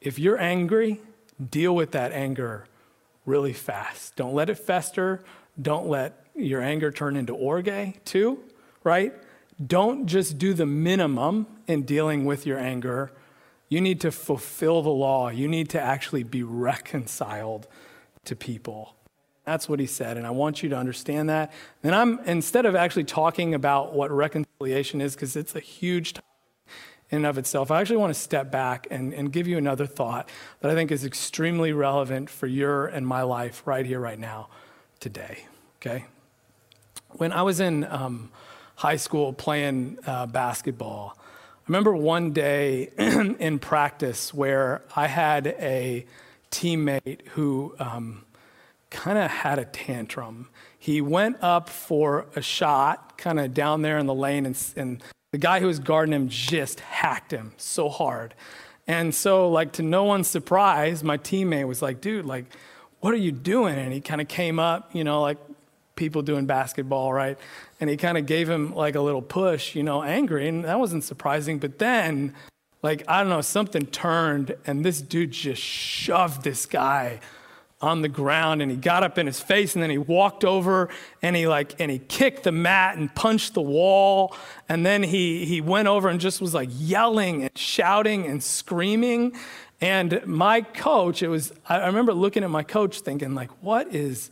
if 0.00 0.18
you're 0.18 0.38
angry, 0.38 1.00
deal 1.50 1.74
with 1.74 1.92
that 1.92 2.12
anger 2.12 2.66
really 3.26 3.52
fast. 3.52 4.16
Don't 4.16 4.34
let 4.34 4.50
it 4.50 4.58
fester. 4.58 5.22
Don't 5.60 5.88
let 5.88 6.24
your 6.34 6.60
anger 6.60 6.90
turn 6.90 7.16
into 7.16 7.32
orge. 7.34 7.70
Two, 8.04 8.40
right? 8.82 9.14
Don't 9.64 10.06
just 10.06 10.38
do 10.38 10.52
the 10.52 10.66
minimum 10.66 11.46
in 11.66 11.82
dealing 11.82 12.24
with 12.24 12.44
your 12.44 12.58
anger. 12.58 13.12
You 13.68 13.80
need 13.80 14.00
to 14.02 14.10
fulfill 14.10 14.82
the 14.82 14.90
law. 14.90 15.28
You 15.28 15.48
need 15.48 15.70
to 15.70 15.80
actually 15.80 16.22
be 16.22 16.42
reconciled 16.42 17.66
to 18.24 18.36
people. 18.36 18.94
That's 19.44 19.68
what 19.68 19.78
he 19.78 19.86
said, 19.86 20.16
and 20.16 20.26
I 20.26 20.30
want 20.30 20.62
you 20.62 20.70
to 20.70 20.76
understand 20.76 21.28
that. 21.28 21.52
And 21.82 21.94
I'm 21.94 22.18
instead 22.20 22.64
of 22.64 22.74
actually 22.74 23.04
talking 23.04 23.54
about 23.54 23.92
what 23.92 24.10
reconciliation 24.10 25.00
is, 25.00 25.14
because 25.14 25.36
it's 25.36 25.54
a 25.54 25.60
huge 25.60 26.14
topic 26.14 26.24
in 27.10 27.18
and 27.18 27.26
of 27.26 27.38
itself, 27.38 27.70
I 27.70 27.80
actually 27.80 27.98
want 27.98 28.14
to 28.14 28.18
step 28.20 28.50
back 28.50 28.86
and, 28.90 29.12
and 29.12 29.30
give 29.30 29.46
you 29.46 29.58
another 29.58 29.86
thought 29.86 30.28
that 30.60 30.70
I 30.70 30.74
think 30.74 30.90
is 30.90 31.04
extremely 31.04 31.72
relevant 31.72 32.30
for 32.30 32.46
your 32.46 32.86
and 32.86 33.06
my 33.06 33.22
life 33.22 33.62
right 33.66 33.84
here, 33.84 34.00
right 34.00 34.18
now, 34.18 34.48
today. 35.00 35.44
Okay? 35.76 36.06
When 37.10 37.30
I 37.30 37.42
was 37.42 37.60
in 37.60 37.84
um, 37.84 38.30
high 38.76 38.96
school 38.96 39.32
playing 39.32 39.98
uh, 40.06 40.26
basketball, 40.26 41.16
I 41.16 41.62
remember 41.68 41.94
one 41.94 42.32
day 42.32 42.90
in 42.98 43.58
practice 43.58 44.34
where 44.34 44.82
I 44.96 45.06
had 45.06 45.46
a 45.46 46.06
teammate 46.50 47.28
who 47.28 47.74
um, 47.78 48.23
kind 48.94 49.18
of 49.18 49.30
had 49.30 49.58
a 49.58 49.64
tantrum. 49.64 50.48
He 50.78 51.00
went 51.00 51.42
up 51.42 51.68
for 51.68 52.26
a 52.36 52.40
shot, 52.40 53.18
kind 53.18 53.40
of 53.40 53.52
down 53.52 53.82
there 53.82 53.98
in 53.98 54.06
the 54.06 54.14
lane, 54.14 54.46
and, 54.46 54.56
and 54.76 55.02
the 55.32 55.38
guy 55.38 55.58
who 55.58 55.66
was 55.66 55.80
guarding 55.80 56.12
him 56.12 56.28
just 56.28 56.78
hacked 56.78 57.32
him 57.32 57.52
so 57.56 57.88
hard. 57.88 58.34
And 58.86 59.12
so, 59.12 59.50
like, 59.50 59.72
to 59.72 59.82
no 59.82 60.04
one's 60.04 60.28
surprise, 60.28 61.02
my 61.02 61.18
teammate 61.18 61.66
was 61.66 61.82
like, 61.82 62.00
dude, 62.00 62.24
like, 62.24 62.44
what 63.00 63.12
are 63.12 63.18
you 63.18 63.32
doing? 63.32 63.76
And 63.76 63.92
he 63.92 64.00
kind 64.00 64.20
of 64.20 64.28
came 64.28 64.58
up, 64.58 64.94
you 64.94 65.02
know, 65.02 65.20
like 65.20 65.38
people 65.96 66.22
doing 66.22 66.46
basketball, 66.46 67.12
right? 67.12 67.36
And 67.80 67.90
he 67.90 67.96
kind 67.96 68.16
of 68.16 68.26
gave 68.26 68.48
him 68.48 68.74
like 68.74 68.94
a 68.94 69.00
little 69.00 69.22
push, 69.22 69.74
you 69.74 69.82
know, 69.82 70.02
angry. 70.02 70.48
And 70.48 70.64
that 70.64 70.78
wasn't 70.78 71.02
surprising. 71.04 71.58
But 71.58 71.78
then, 71.78 72.34
like, 72.82 73.02
I 73.08 73.20
don't 73.20 73.30
know, 73.30 73.40
something 73.40 73.86
turned 73.86 74.54
and 74.66 74.84
this 74.84 75.02
dude 75.02 75.32
just 75.32 75.60
shoved 75.60 76.44
this 76.44 76.66
guy 76.66 77.20
on 77.80 78.02
the 78.02 78.08
ground 78.08 78.62
and 78.62 78.70
he 78.70 78.76
got 78.76 79.02
up 79.02 79.18
in 79.18 79.26
his 79.26 79.40
face 79.40 79.74
and 79.74 79.82
then 79.82 79.90
he 79.90 79.98
walked 79.98 80.44
over 80.44 80.88
and 81.20 81.36
he 81.36 81.46
like 81.46 81.78
and 81.80 81.90
he 81.90 81.98
kicked 81.98 82.44
the 82.44 82.52
mat 82.52 82.96
and 82.96 83.14
punched 83.14 83.54
the 83.54 83.60
wall 83.60 84.34
and 84.68 84.86
then 84.86 85.02
he 85.02 85.44
he 85.44 85.60
went 85.60 85.88
over 85.88 86.08
and 86.08 86.20
just 86.20 86.40
was 86.40 86.54
like 86.54 86.70
yelling 86.72 87.42
and 87.42 87.56
shouting 87.56 88.26
and 88.26 88.42
screaming. 88.42 89.34
And 89.80 90.24
my 90.26 90.62
coach 90.62 91.22
it 91.22 91.28
was 91.28 91.52
i 91.68 91.86
remember 91.86 92.14
looking 92.14 92.42
at 92.42 92.50
my 92.50 92.62
coach 92.62 93.00
thinking 93.00 93.34
like 93.34 93.50
what 93.62 93.94
is 93.94 94.30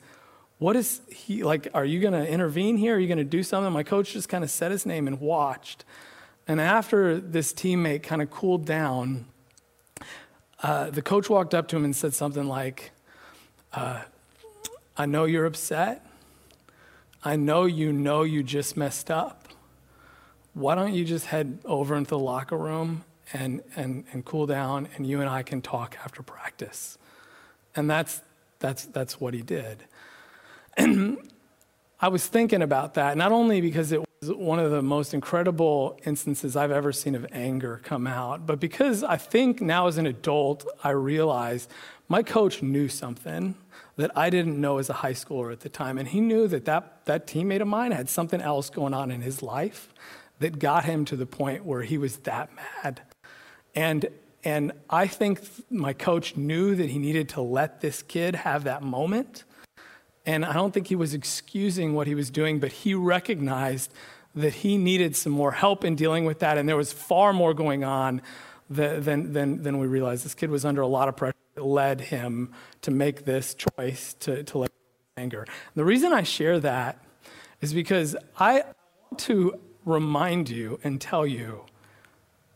what 0.58 0.76
is 0.76 1.02
he 1.08 1.42
like 1.42 1.68
are 1.74 1.84
you 1.84 2.00
going 2.00 2.14
to 2.14 2.26
intervene 2.26 2.76
here? 2.76 2.96
Are 2.96 2.98
you 2.98 3.08
going 3.08 3.18
to 3.18 3.24
do 3.24 3.42
something? 3.42 3.72
My 3.72 3.82
coach 3.82 4.12
just 4.12 4.28
kind 4.28 4.44
of 4.44 4.50
said 4.50 4.70
his 4.70 4.86
name 4.86 5.06
and 5.06 5.20
watched. 5.20 5.84
And 6.48 6.60
after 6.60 7.20
this 7.20 7.52
teammate 7.52 8.02
kind 8.02 8.22
of 8.22 8.30
cooled 8.30 8.64
down 8.64 9.26
uh, 10.62 10.90
the 10.90 11.02
coach 11.02 11.28
walked 11.28 11.54
up 11.54 11.66
to 11.68 11.76
him 11.76 11.84
and 11.84 11.94
said 11.94 12.14
something 12.14 12.46
like 12.46 12.91
uh, 13.72 14.02
I 14.96 15.06
know 15.06 15.24
you're 15.24 15.46
upset. 15.46 16.04
I 17.24 17.36
know 17.36 17.64
you 17.64 17.92
know 17.92 18.22
you 18.22 18.42
just 18.42 18.76
messed 18.76 19.10
up. 19.10 19.48
Why 20.54 20.74
don't 20.74 20.92
you 20.92 21.04
just 21.04 21.26
head 21.26 21.58
over 21.64 21.96
into 21.96 22.10
the 22.10 22.18
locker 22.18 22.58
room 22.58 23.04
and, 23.32 23.62
and, 23.76 24.04
and 24.12 24.24
cool 24.24 24.46
down, 24.46 24.88
and 24.96 25.06
you 25.06 25.20
and 25.20 25.30
I 25.30 25.42
can 25.42 25.62
talk 25.62 25.96
after 26.04 26.22
practice? 26.22 26.98
And 27.74 27.88
that's, 27.88 28.20
that's, 28.58 28.84
that's 28.86 29.20
what 29.20 29.32
he 29.32 29.40
did. 29.40 29.84
And 30.76 31.18
I 32.00 32.08
was 32.08 32.26
thinking 32.26 32.60
about 32.60 32.94
that, 32.94 33.16
not 33.16 33.32
only 33.32 33.60
because 33.60 33.92
it 33.92 34.00
was 34.00 34.32
one 34.32 34.58
of 34.58 34.70
the 34.70 34.82
most 34.82 35.14
incredible 35.14 35.98
instances 36.04 36.56
I've 36.56 36.72
ever 36.72 36.92
seen 36.92 37.14
of 37.14 37.26
anger 37.32 37.80
come 37.84 38.06
out, 38.06 38.44
but 38.44 38.60
because 38.60 39.02
I 39.04 39.16
think 39.16 39.60
now 39.60 39.86
as 39.86 39.96
an 39.96 40.06
adult, 40.06 40.66
I 40.84 40.90
realize 40.90 41.68
my 42.08 42.22
coach 42.22 42.62
knew 42.62 42.88
something 42.88 43.54
that 43.96 44.10
I 44.16 44.30
didn't 44.30 44.60
know 44.60 44.78
as 44.78 44.88
a 44.88 44.94
high 44.94 45.12
schooler 45.12 45.52
at 45.52 45.60
the 45.60 45.68
time. 45.68 45.98
And 45.98 46.08
he 46.08 46.20
knew 46.20 46.48
that 46.48 46.64
that, 46.64 47.04
that 47.04 47.26
teammate 47.26 47.60
of 47.60 47.68
mine 47.68 47.92
had 47.92 48.08
something 48.08 48.40
else 48.40 48.70
going 48.70 48.94
on 48.94 49.10
in 49.10 49.20
his 49.20 49.42
life 49.42 49.92
that 50.38 50.58
got 50.58 50.84
him 50.84 51.04
to 51.06 51.16
the 51.16 51.26
point 51.26 51.64
where 51.64 51.82
he 51.82 51.98
was 51.98 52.18
that 52.18 52.50
mad. 52.54 53.02
And, 53.74 54.06
and 54.44 54.72
I 54.88 55.06
think 55.06 55.40
my 55.70 55.92
coach 55.92 56.36
knew 56.36 56.74
that 56.74 56.90
he 56.90 56.98
needed 56.98 57.28
to 57.30 57.42
let 57.42 57.80
this 57.80 58.02
kid 58.02 58.34
have 58.34 58.64
that 58.64 58.82
moment. 58.82 59.44
And 60.24 60.44
I 60.44 60.52
don't 60.52 60.72
think 60.72 60.86
he 60.86 60.96
was 60.96 61.14
excusing 61.14 61.94
what 61.94 62.06
he 62.06 62.14
was 62.14 62.30
doing, 62.30 62.60
but 62.60 62.72
he 62.72 62.94
recognized 62.94 63.92
that 64.34 64.54
he 64.54 64.78
needed 64.78 65.14
some 65.14 65.32
more 65.32 65.52
help 65.52 65.84
in 65.84 65.94
dealing 65.94 66.24
with 66.24 66.38
that. 66.38 66.56
And 66.56 66.68
there 66.68 66.76
was 66.76 66.92
far 66.92 67.32
more 67.32 67.52
going 67.52 67.84
on 67.84 68.22
than, 68.70 69.32
than, 69.32 69.62
than 69.62 69.78
we 69.78 69.86
realized. 69.86 70.24
This 70.24 70.34
kid 70.34 70.50
was 70.50 70.64
under 70.64 70.80
a 70.80 70.86
lot 70.86 71.08
of 71.08 71.16
pressure 71.16 71.34
led 71.56 72.00
him 72.00 72.52
to 72.82 72.90
make 72.90 73.24
this 73.24 73.54
choice 73.54 74.14
to, 74.20 74.42
to 74.44 74.58
let 74.58 74.70
anger. 75.16 75.46
The 75.74 75.84
reason 75.84 76.12
I 76.12 76.22
share 76.22 76.58
that 76.60 76.98
is 77.60 77.74
because 77.74 78.16
I 78.38 78.64
want 79.10 79.18
to 79.20 79.58
remind 79.84 80.48
you 80.48 80.80
and 80.82 81.00
tell 81.00 81.26
you 81.26 81.64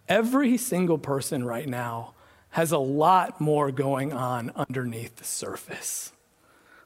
every 0.08 0.56
single 0.56 0.98
person 0.98 1.44
right 1.44 1.68
now 1.68 2.14
has 2.50 2.72
a 2.72 2.78
lot 2.78 3.40
more 3.40 3.70
going 3.70 4.12
on 4.12 4.50
underneath 4.56 5.16
the 5.16 5.24
surface. 5.24 6.12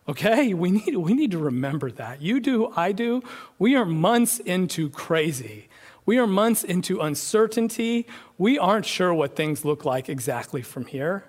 Okay? 0.09 0.53
We 0.55 0.73
need, 0.73 0.97
we 0.97 1.15
need 1.15 1.31
to 1.31 1.39
remember 1.39 1.91
that. 1.93 2.21
You 2.21 2.41
do, 2.41 2.73
I 2.75 2.93
do. 2.93 3.23
We 3.59 3.77
are 3.77 3.85
months 3.85 4.41
into 4.41 4.91
crazy. 4.91 5.69
We 6.05 6.19
are 6.19 6.27
months 6.27 6.65
into 6.65 7.01
uncertainty. 7.01 8.09
We 8.37 8.59
aren't 8.59 8.87
sure 8.87 9.15
what 9.15 9.37
things 9.37 9.65
look 9.65 9.85
like 9.85 10.09
exactly 10.09 10.63
from 10.63 10.87
here. 10.87 11.25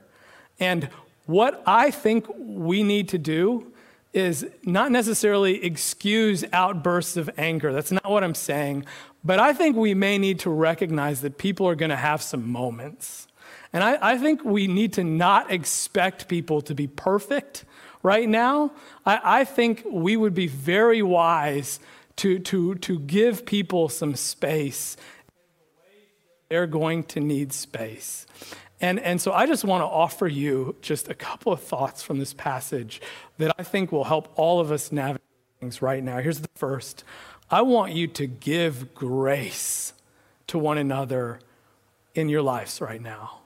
And 0.61 0.87
what 1.25 1.61
I 1.65 1.91
think 1.91 2.27
we 2.37 2.83
need 2.83 3.09
to 3.09 3.17
do 3.17 3.73
is 4.13 4.45
not 4.63 4.91
necessarily 4.91 5.63
excuse 5.63 6.45
outbursts 6.53 7.17
of 7.17 7.29
anger. 7.37 7.73
That's 7.73 7.91
not 7.91 8.09
what 8.09 8.23
I'm 8.23 8.35
saying. 8.35 8.85
But 9.23 9.39
I 9.39 9.53
think 9.53 9.75
we 9.75 9.93
may 9.93 10.17
need 10.17 10.39
to 10.39 10.49
recognize 10.49 11.21
that 11.21 11.37
people 11.37 11.67
are 11.67 11.75
going 11.75 11.89
to 11.89 11.95
have 11.95 12.21
some 12.21 12.49
moments. 12.49 13.27
And 13.73 13.83
I, 13.83 13.97
I, 14.01 14.17
think 14.17 14.43
we 14.43 14.67
need 14.67 14.93
to 14.93 15.03
not 15.03 15.51
expect 15.51 16.27
people 16.27 16.61
to 16.63 16.75
be 16.75 16.87
perfect 16.87 17.63
right 18.03 18.27
now. 18.27 18.71
I, 19.05 19.19
I 19.23 19.43
think 19.45 19.83
we 19.89 20.17
would 20.17 20.33
be 20.33 20.47
very 20.47 21.01
wise 21.01 21.79
to, 22.17 22.39
to, 22.39 22.75
to 22.75 22.99
give 22.99 23.45
people 23.45 23.87
some 23.87 24.15
space. 24.15 24.97
They're 26.49 26.67
going 26.67 27.03
to 27.05 27.21
need 27.21 27.53
space. 27.53 28.25
And, 28.81 28.99
and 28.99 29.21
so 29.21 29.31
I 29.31 29.45
just 29.45 29.63
want 29.63 29.81
to 29.81 29.85
offer 29.85 30.27
you 30.27 30.75
just 30.81 31.07
a 31.07 31.13
couple 31.13 31.53
of 31.53 31.61
thoughts 31.61 32.01
from 32.01 32.17
this 32.17 32.33
passage 32.33 32.99
that 33.37 33.55
I 33.59 33.63
think 33.63 33.91
will 33.91 34.05
help 34.05 34.33
all 34.35 34.59
of 34.59 34.71
us 34.71 34.91
navigate 34.91 35.21
things 35.59 35.83
right 35.83 36.03
now. 36.03 36.17
Here's 36.17 36.41
the 36.41 36.49
first 36.55 37.03
I 37.49 37.61
want 37.61 37.93
you 37.93 38.07
to 38.07 38.25
give 38.25 38.95
grace 38.95 39.93
to 40.47 40.57
one 40.57 40.77
another 40.77 41.39
in 42.15 42.27
your 42.27 42.41
lives 42.41 42.81
right 42.81 43.01
now, 43.01 43.39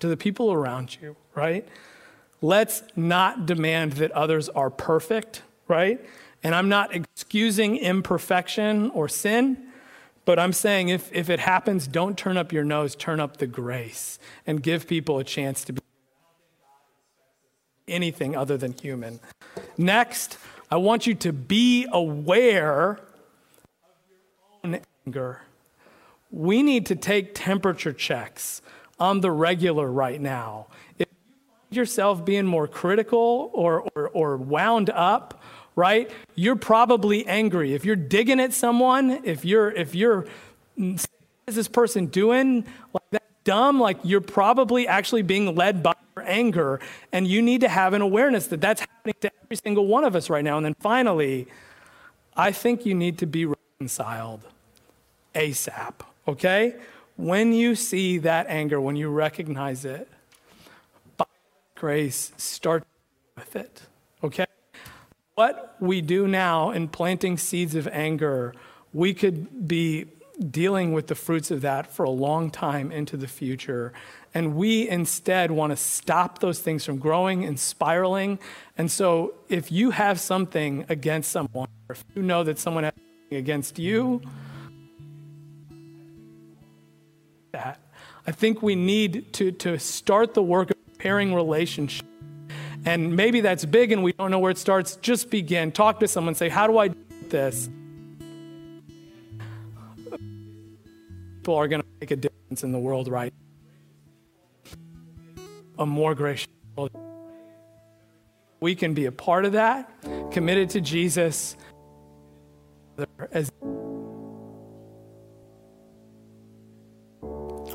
to 0.00 0.08
the 0.08 0.16
people 0.16 0.52
around 0.52 0.98
you, 1.00 1.16
right? 1.34 1.66
Let's 2.42 2.82
not 2.94 3.46
demand 3.46 3.92
that 3.94 4.10
others 4.12 4.48
are 4.50 4.68
perfect, 4.68 5.42
right? 5.68 6.04
And 6.42 6.54
I'm 6.54 6.68
not 6.68 6.94
excusing 6.94 7.76
imperfection 7.76 8.90
or 8.90 9.08
sin. 9.08 9.71
But 10.24 10.38
I'm 10.38 10.52
saying 10.52 10.88
if, 10.88 11.12
if 11.12 11.28
it 11.28 11.40
happens, 11.40 11.86
don't 11.86 12.16
turn 12.16 12.36
up 12.36 12.52
your 12.52 12.64
nose, 12.64 12.94
turn 12.94 13.18
up 13.18 13.38
the 13.38 13.46
grace 13.46 14.18
and 14.46 14.62
give 14.62 14.86
people 14.86 15.18
a 15.18 15.24
chance 15.24 15.64
to 15.64 15.72
be 15.72 15.82
anything 17.88 18.36
other 18.36 18.56
than 18.56 18.72
human. 18.72 19.18
Next, 19.76 20.38
I 20.70 20.76
want 20.76 21.06
you 21.06 21.14
to 21.16 21.32
be 21.32 21.86
aware 21.90 22.92
of 22.92 23.00
your 24.08 24.74
own 24.74 24.80
anger. 25.06 25.42
We 26.30 26.62
need 26.62 26.86
to 26.86 26.96
take 26.96 27.34
temperature 27.34 27.92
checks 27.92 28.62
on 28.98 29.20
the 29.20 29.30
regular 29.30 29.90
right 29.90 30.20
now. 30.20 30.68
If 30.98 31.08
you 31.10 31.34
find 31.68 31.76
yourself 31.76 32.24
being 32.24 32.46
more 32.46 32.68
critical 32.68 33.50
or, 33.52 33.88
or, 33.94 34.08
or 34.10 34.36
wound 34.36 34.88
up, 34.90 35.41
right? 35.76 36.10
You're 36.34 36.56
probably 36.56 37.26
angry. 37.26 37.74
If 37.74 37.84
you're 37.84 37.96
digging 37.96 38.40
at 38.40 38.52
someone, 38.52 39.22
if 39.24 39.44
you're 39.44 39.70
if 39.70 39.94
you're 39.94 40.26
is 40.76 41.06
this 41.46 41.68
person 41.68 42.06
doing 42.06 42.64
like 42.92 43.10
that 43.10 43.24
dumb, 43.44 43.80
like 43.80 43.98
you're 44.02 44.20
probably 44.20 44.86
actually 44.86 45.22
being 45.22 45.54
led 45.54 45.82
by 45.82 45.94
your 46.16 46.24
anger, 46.26 46.80
and 47.12 47.26
you 47.26 47.42
need 47.42 47.62
to 47.62 47.68
have 47.68 47.94
an 47.94 48.02
awareness 48.02 48.46
that 48.48 48.60
that's 48.60 48.80
happening 48.80 49.14
to 49.20 49.30
every 49.44 49.56
single 49.56 49.86
one 49.86 50.04
of 50.04 50.14
us 50.14 50.30
right 50.30 50.44
now. 50.44 50.56
And 50.56 50.64
then 50.64 50.74
finally, 50.80 51.48
I 52.36 52.52
think 52.52 52.86
you 52.86 52.94
need 52.94 53.18
to 53.18 53.26
be 53.26 53.46
reconciled 53.46 54.42
ASAP. 55.34 55.94
Okay, 56.28 56.76
when 57.16 57.52
you 57.52 57.74
see 57.74 58.18
that 58.18 58.46
anger, 58.46 58.80
when 58.80 58.94
you 58.94 59.08
recognize 59.08 59.84
it, 59.84 60.08
by 61.16 61.24
grace, 61.74 62.32
start 62.36 62.84
with 63.36 63.56
it. 63.56 63.82
Okay 64.22 64.46
what 65.34 65.76
we 65.80 66.00
do 66.00 66.28
now 66.28 66.70
in 66.70 66.88
planting 66.88 67.38
seeds 67.38 67.74
of 67.74 67.88
anger, 67.88 68.54
we 68.92 69.14
could 69.14 69.66
be 69.66 70.06
dealing 70.50 70.92
with 70.92 71.06
the 71.06 71.14
fruits 71.14 71.50
of 71.50 71.60
that 71.60 71.86
for 71.86 72.04
a 72.04 72.10
long 72.10 72.50
time 72.50 72.90
into 72.90 73.16
the 73.16 73.28
future. 73.28 73.92
And 74.34 74.54
we 74.54 74.88
instead 74.88 75.50
want 75.50 75.70
to 75.70 75.76
stop 75.76 76.40
those 76.40 76.58
things 76.58 76.84
from 76.84 76.98
growing 76.98 77.44
and 77.44 77.58
spiraling. 77.58 78.38
And 78.76 78.90
so 78.90 79.34
if 79.48 79.70
you 79.70 79.90
have 79.90 80.20
something 80.20 80.84
against 80.88 81.30
someone, 81.30 81.68
or 81.88 81.94
if 81.94 82.04
you 82.14 82.22
know 82.22 82.44
that 82.44 82.58
someone 82.58 82.84
has 82.84 82.94
something 82.94 83.38
against 83.38 83.78
you, 83.78 84.22
that. 87.52 87.80
I 88.26 88.32
think 88.32 88.62
we 88.62 88.74
need 88.74 89.32
to, 89.34 89.52
to 89.52 89.78
start 89.78 90.34
the 90.34 90.42
work 90.42 90.70
of 90.70 90.76
repairing 90.88 91.34
relationships 91.34 92.08
and 92.84 93.14
maybe 93.16 93.40
that's 93.40 93.64
big 93.64 93.92
and 93.92 94.02
we 94.02 94.12
don't 94.12 94.30
know 94.30 94.38
where 94.38 94.50
it 94.50 94.58
starts. 94.58 94.96
Just 94.96 95.30
begin. 95.30 95.72
Talk 95.72 96.00
to 96.00 96.08
someone. 96.08 96.34
Say, 96.34 96.48
How 96.48 96.66
do 96.66 96.78
I 96.78 96.88
do 96.88 96.96
this? 97.28 97.68
People 101.40 101.56
are 101.56 101.68
going 101.68 101.82
to 101.82 101.88
make 102.00 102.10
a 102.10 102.16
difference 102.16 102.62
in 102.62 102.72
the 102.72 102.78
world, 102.78 103.08
right? 103.08 103.34
A 105.78 105.86
more 105.86 106.14
gracious 106.14 106.48
world. 106.76 106.90
We 108.60 108.76
can 108.76 108.94
be 108.94 109.06
a 109.06 109.12
part 109.12 109.44
of 109.44 109.52
that, 109.52 109.90
committed 110.30 110.70
to 110.70 110.80
Jesus 110.80 111.56
as 113.32 113.50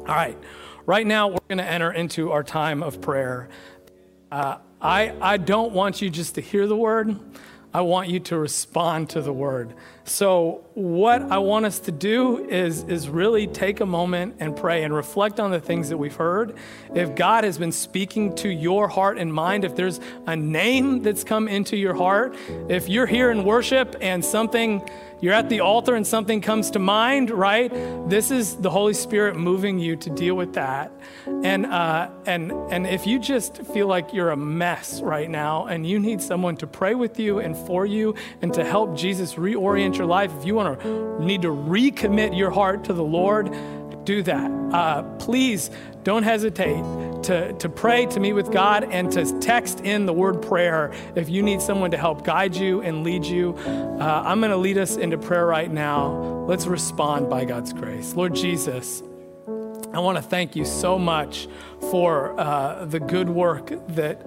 All 0.08 0.16
right, 0.16 0.38
right 0.86 1.06
now 1.06 1.28
we're 1.28 1.40
going 1.50 1.58
to 1.58 1.66
enter 1.66 1.92
into 1.92 2.32
our 2.32 2.44
time 2.44 2.82
of 2.82 3.02
prayer. 3.02 3.50
Uh, 4.32 4.60
I, 4.82 5.14
I 5.20 5.38
don't 5.38 5.72
want 5.72 6.02
you 6.02 6.10
just 6.10 6.36
to 6.36 6.42
hear 6.42 6.68
the 6.68 6.76
word. 6.76 7.20
I 7.74 7.82
want 7.82 8.10
you 8.10 8.20
to 8.22 8.38
respond 8.38 9.10
to 9.12 9.22
the 9.22 9.34
word. 9.34 9.74
So, 10.04 10.67
what 10.78 11.24
I 11.32 11.40
want 11.40 11.66
us 11.66 11.80
to 11.80 11.92
do 11.92 12.48
is, 12.48 12.84
is 12.84 13.10
really 13.10 13.48
take 13.48 13.80
a 13.80 13.86
moment 13.88 14.36
and 14.40 14.56
pray 14.56 14.84
and 14.84 14.94
reflect 14.94 15.40
on 15.40 15.50
the 15.50 15.60
things 15.60 15.90
that 15.90 15.98
we've 15.98 16.16
heard. 16.16 16.56
If 16.94 17.16
God 17.16 17.46
has 17.46 17.58
been 17.58 17.72
speaking 17.72 18.36
to 18.36 18.50
your 18.50 18.88
heart 18.88 19.18
and 19.18 19.34
mind, 19.34 19.66
if 19.66 19.76
there's 19.76 20.00
a 20.28 20.36
name 20.36 21.02
that's 21.02 21.24
come 21.24 21.48
into 21.48 21.76
your 21.76 21.96
heart, 21.96 22.36
if 22.70 22.90
you're 22.90 23.08
here 23.08 23.32
in 23.32 23.44
worship 23.44 23.96
and 24.02 24.24
something 24.24 24.88
you're 25.20 25.34
at 25.34 25.50
the 25.50 25.62
altar 25.62 25.96
and 25.96 26.06
something 26.06 26.42
comes 26.42 26.70
to 26.72 26.80
mind, 26.80 27.32
right? 27.32 27.72
This 28.08 28.30
is 28.30 28.56
the 28.58 28.70
Holy 28.70 28.94
Spirit 28.94 29.36
moving 29.36 29.80
you 29.80 29.96
to 29.96 30.12
deal 30.12 30.36
with 30.36 30.54
that. 30.54 30.92
And, 31.26 31.66
uh, 31.66 32.12
and, 32.28 32.52
and 32.52 32.86
if 32.86 33.08
you 33.08 33.18
just 33.18 33.64
feel 33.64 33.88
like 33.88 34.14
you're 34.14 34.30
a 34.30 34.38
mess 34.38 35.02
right 35.02 35.30
now 35.30 35.66
and 35.66 35.88
you 35.88 35.98
need 35.98 36.22
someone 36.22 36.56
to 36.58 36.68
pray 36.68 36.94
with 36.94 37.20
you 37.20 37.40
and 37.40 37.58
for 37.58 37.86
you 37.86 38.14
and 38.44 38.54
to 38.54 38.64
help 38.64 38.96
Jesus 38.96 39.34
reorient 39.34 39.98
your 39.98 40.06
life, 40.06 40.32
if 40.38 40.46
you 40.46 40.54
want 40.54 40.67
to 40.76 41.24
need 41.24 41.42
to 41.44 41.50
recommit 41.50 42.38
your 42.38 42.52
heart 42.52 42.84
to 42.86 42.94
the 42.94 43.04
Lord, 43.04 43.56
do 44.06 44.24
that. 44.24 44.52
Uh, 44.74 45.04
please 45.18 45.70
don't 46.04 46.24
hesitate 46.24 46.82
to, 47.24 47.54
to 47.54 47.68
pray, 47.68 48.06
to 48.06 48.20
meet 48.20 48.34
with 48.34 48.52
God, 48.52 48.86
and 48.86 49.12
to 49.12 49.40
text 49.40 49.82
in 49.82 50.06
the 50.06 50.14
word 50.14 50.42
prayer 50.42 50.94
if 51.16 51.30
you 51.30 51.44
need 51.44 51.62
someone 51.62 51.92
to 51.92 51.98
help 51.98 52.24
guide 52.24 52.56
you 52.56 52.82
and 52.82 53.04
lead 53.04 53.26
you. 53.26 53.56
Uh, 53.58 54.24
I'm 54.26 54.40
going 54.40 54.52
to 54.52 54.58
lead 54.58 54.78
us 54.78 54.96
into 54.96 55.18
prayer 55.18 55.46
right 55.46 55.70
now. 55.70 56.46
Let's 56.48 56.68
respond 56.68 57.30
by 57.30 57.44
God's 57.44 57.74
grace. 57.74 58.14
Lord 58.14 58.34
Jesus, 58.34 59.04
I 59.94 60.00
want 60.00 60.18
to 60.18 60.22
thank 60.22 60.56
you 60.56 60.64
so 60.64 60.98
much 60.98 61.48
for 61.92 62.40
uh, 62.40 62.86
the 62.86 63.00
good 63.00 63.30
work 63.30 63.72
that 63.90 64.22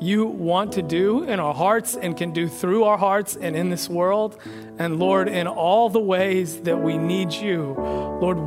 you 0.00 0.26
want 0.26 0.72
to 0.72 0.82
do 0.82 1.24
in 1.24 1.38
our 1.38 1.54
hearts 1.54 1.94
and 1.94 2.16
can 2.16 2.32
do 2.32 2.48
through 2.48 2.84
our 2.84 2.96
hearts 2.96 3.36
and 3.36 3.54
in 3.54 3.68
this 3.70 3.88
world. 3.88 4.38
And 4.78 4.98
Lord, 4.98 5.28
in 5.28 5.46
all 5.46 5.90
the 5.90 6.00
ways 6.00 6.62
that 6.62 6.80
we 6.80 6.96
need 6.96 7.32
you, 7.32 7.74
Lord, 8.20 8.38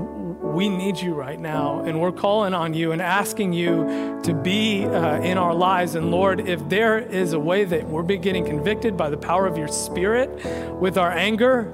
we 0.53 0.69
need 0.69 0.99
you 0.99 1.13
right 1.13 1.39
now, 1.39 1.83
and 1.83 1.99
we're 1.99 2.11
calling 2.11 2.53
on 2.53 2.73
you 2.73 2.91
and 2.91 3.01
asking 3.01 3.53
you 3.53 4.19
to 4.23 4.33
be 4.33 4.85
uh, 4.85 5.19
in 5.21 5.37
our 5.37 5.53
lives. 5.53 5.95
And 5.95 6.11
Lord, 6.11 6.47
if 6.47 6.67
there 6.69 6.99
is 6.99 7.33
a 7.33 7.39
way 7.39 7.65
that 7.65 7.87
we're 7.87 8.03
getting 8.03 8.45
convicted 8.45 8.95
by 8.95 9.09
the 9.09 9.17
power 9.17 9.47
of 9.47 9.57
your 9.57 9.67
Spirit 9.67 10.29
with 10.79 10.97
our 10.97 11.11
anger, 11.11 11.73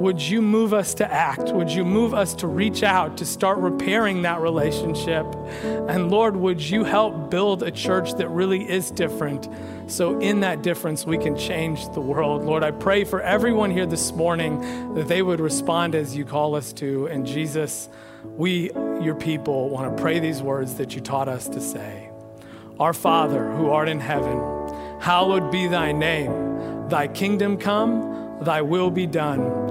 would 0.00 0.20
you 0.20 0.40
move 0.40 0.72
us 0.72 0.94
to 0.94 1.12
act? 1.12 1.52
Would 1.52 1.70
you 1.70 1.84
move 1.84 2.14
us 2.14 2.34
to 2.36 2.46
reach 2.46 2.82
out, 2.82 3.18
to 3.18 3.26
start 3.26 3.58
repairing 3.58 4.22
that 4.22 4.40
relationship? 4.40 5.26
And 5.62 6.10
Lord, 6.10 6.36
would 6.36 6.58
you 6.58 6.84
help 6.84 7.30
build 7.30 7.62
a 7.62 7.70
church 7.70 8.14
that 8.14 8.28
really 8.28 8.68
is 8.68 8.90
different? 8.90 9.46
So, 9.88 10.18
in 10.18 10.40
that 10.40 10.62
difference, 10.62 11.04
we 11.04 11.18
can 11.18 11.36
change 11.36 11.86
the 11.92 12.00
world. 12.00 12.44
Lord, 12.44 12.64
I 12.64 12.70
pray 12.70 13.04
for 13.04 13.20
everyone 13.20 13.70
here 13.70 13.84
this 13.84 14.10
morning 14.12 14.94
that 14.94 15.06
they 15.06 15.20
would 15.20 15.38
respond 15.38 15.94
as 15.94 16.16
you 16.16 16.24
call 16.24 16.54
us 16.54 16.72
to. 16.74 17.06
And 17.08 17.26
Jesus, 17.26 17.90
we, 18.24 18.72
your 18.72 19.16
people, 19.16 19.68
want 19.68 19.94
to 19.94 20.02
pray 20.02 20.18
these 20.18 20.40
words 20.40 20.76
that 20.76 20.94
you 20.94 21.02
taught 21.02 21.28
us 21.28 21.46
to 21.48 21.60
say. 21.60 22.08
Our 22.78 22.94
Father, 22.94 23.50
who 23.50 23.68
art 23.68 23.90
in 23.90 24.00
heaven, 24.00 24.38
hallowed 24.98 25.52
be 25.52 25.66
thy 25.66 25.92
name. 25.92 26.88
Thy 26.88 27.06
kingdom 27.06 27.58
come, 27.58 28.38
thy 28.42 28.62
will 28.62 28.90
be 28.90 29.06
done, 29.06 29.70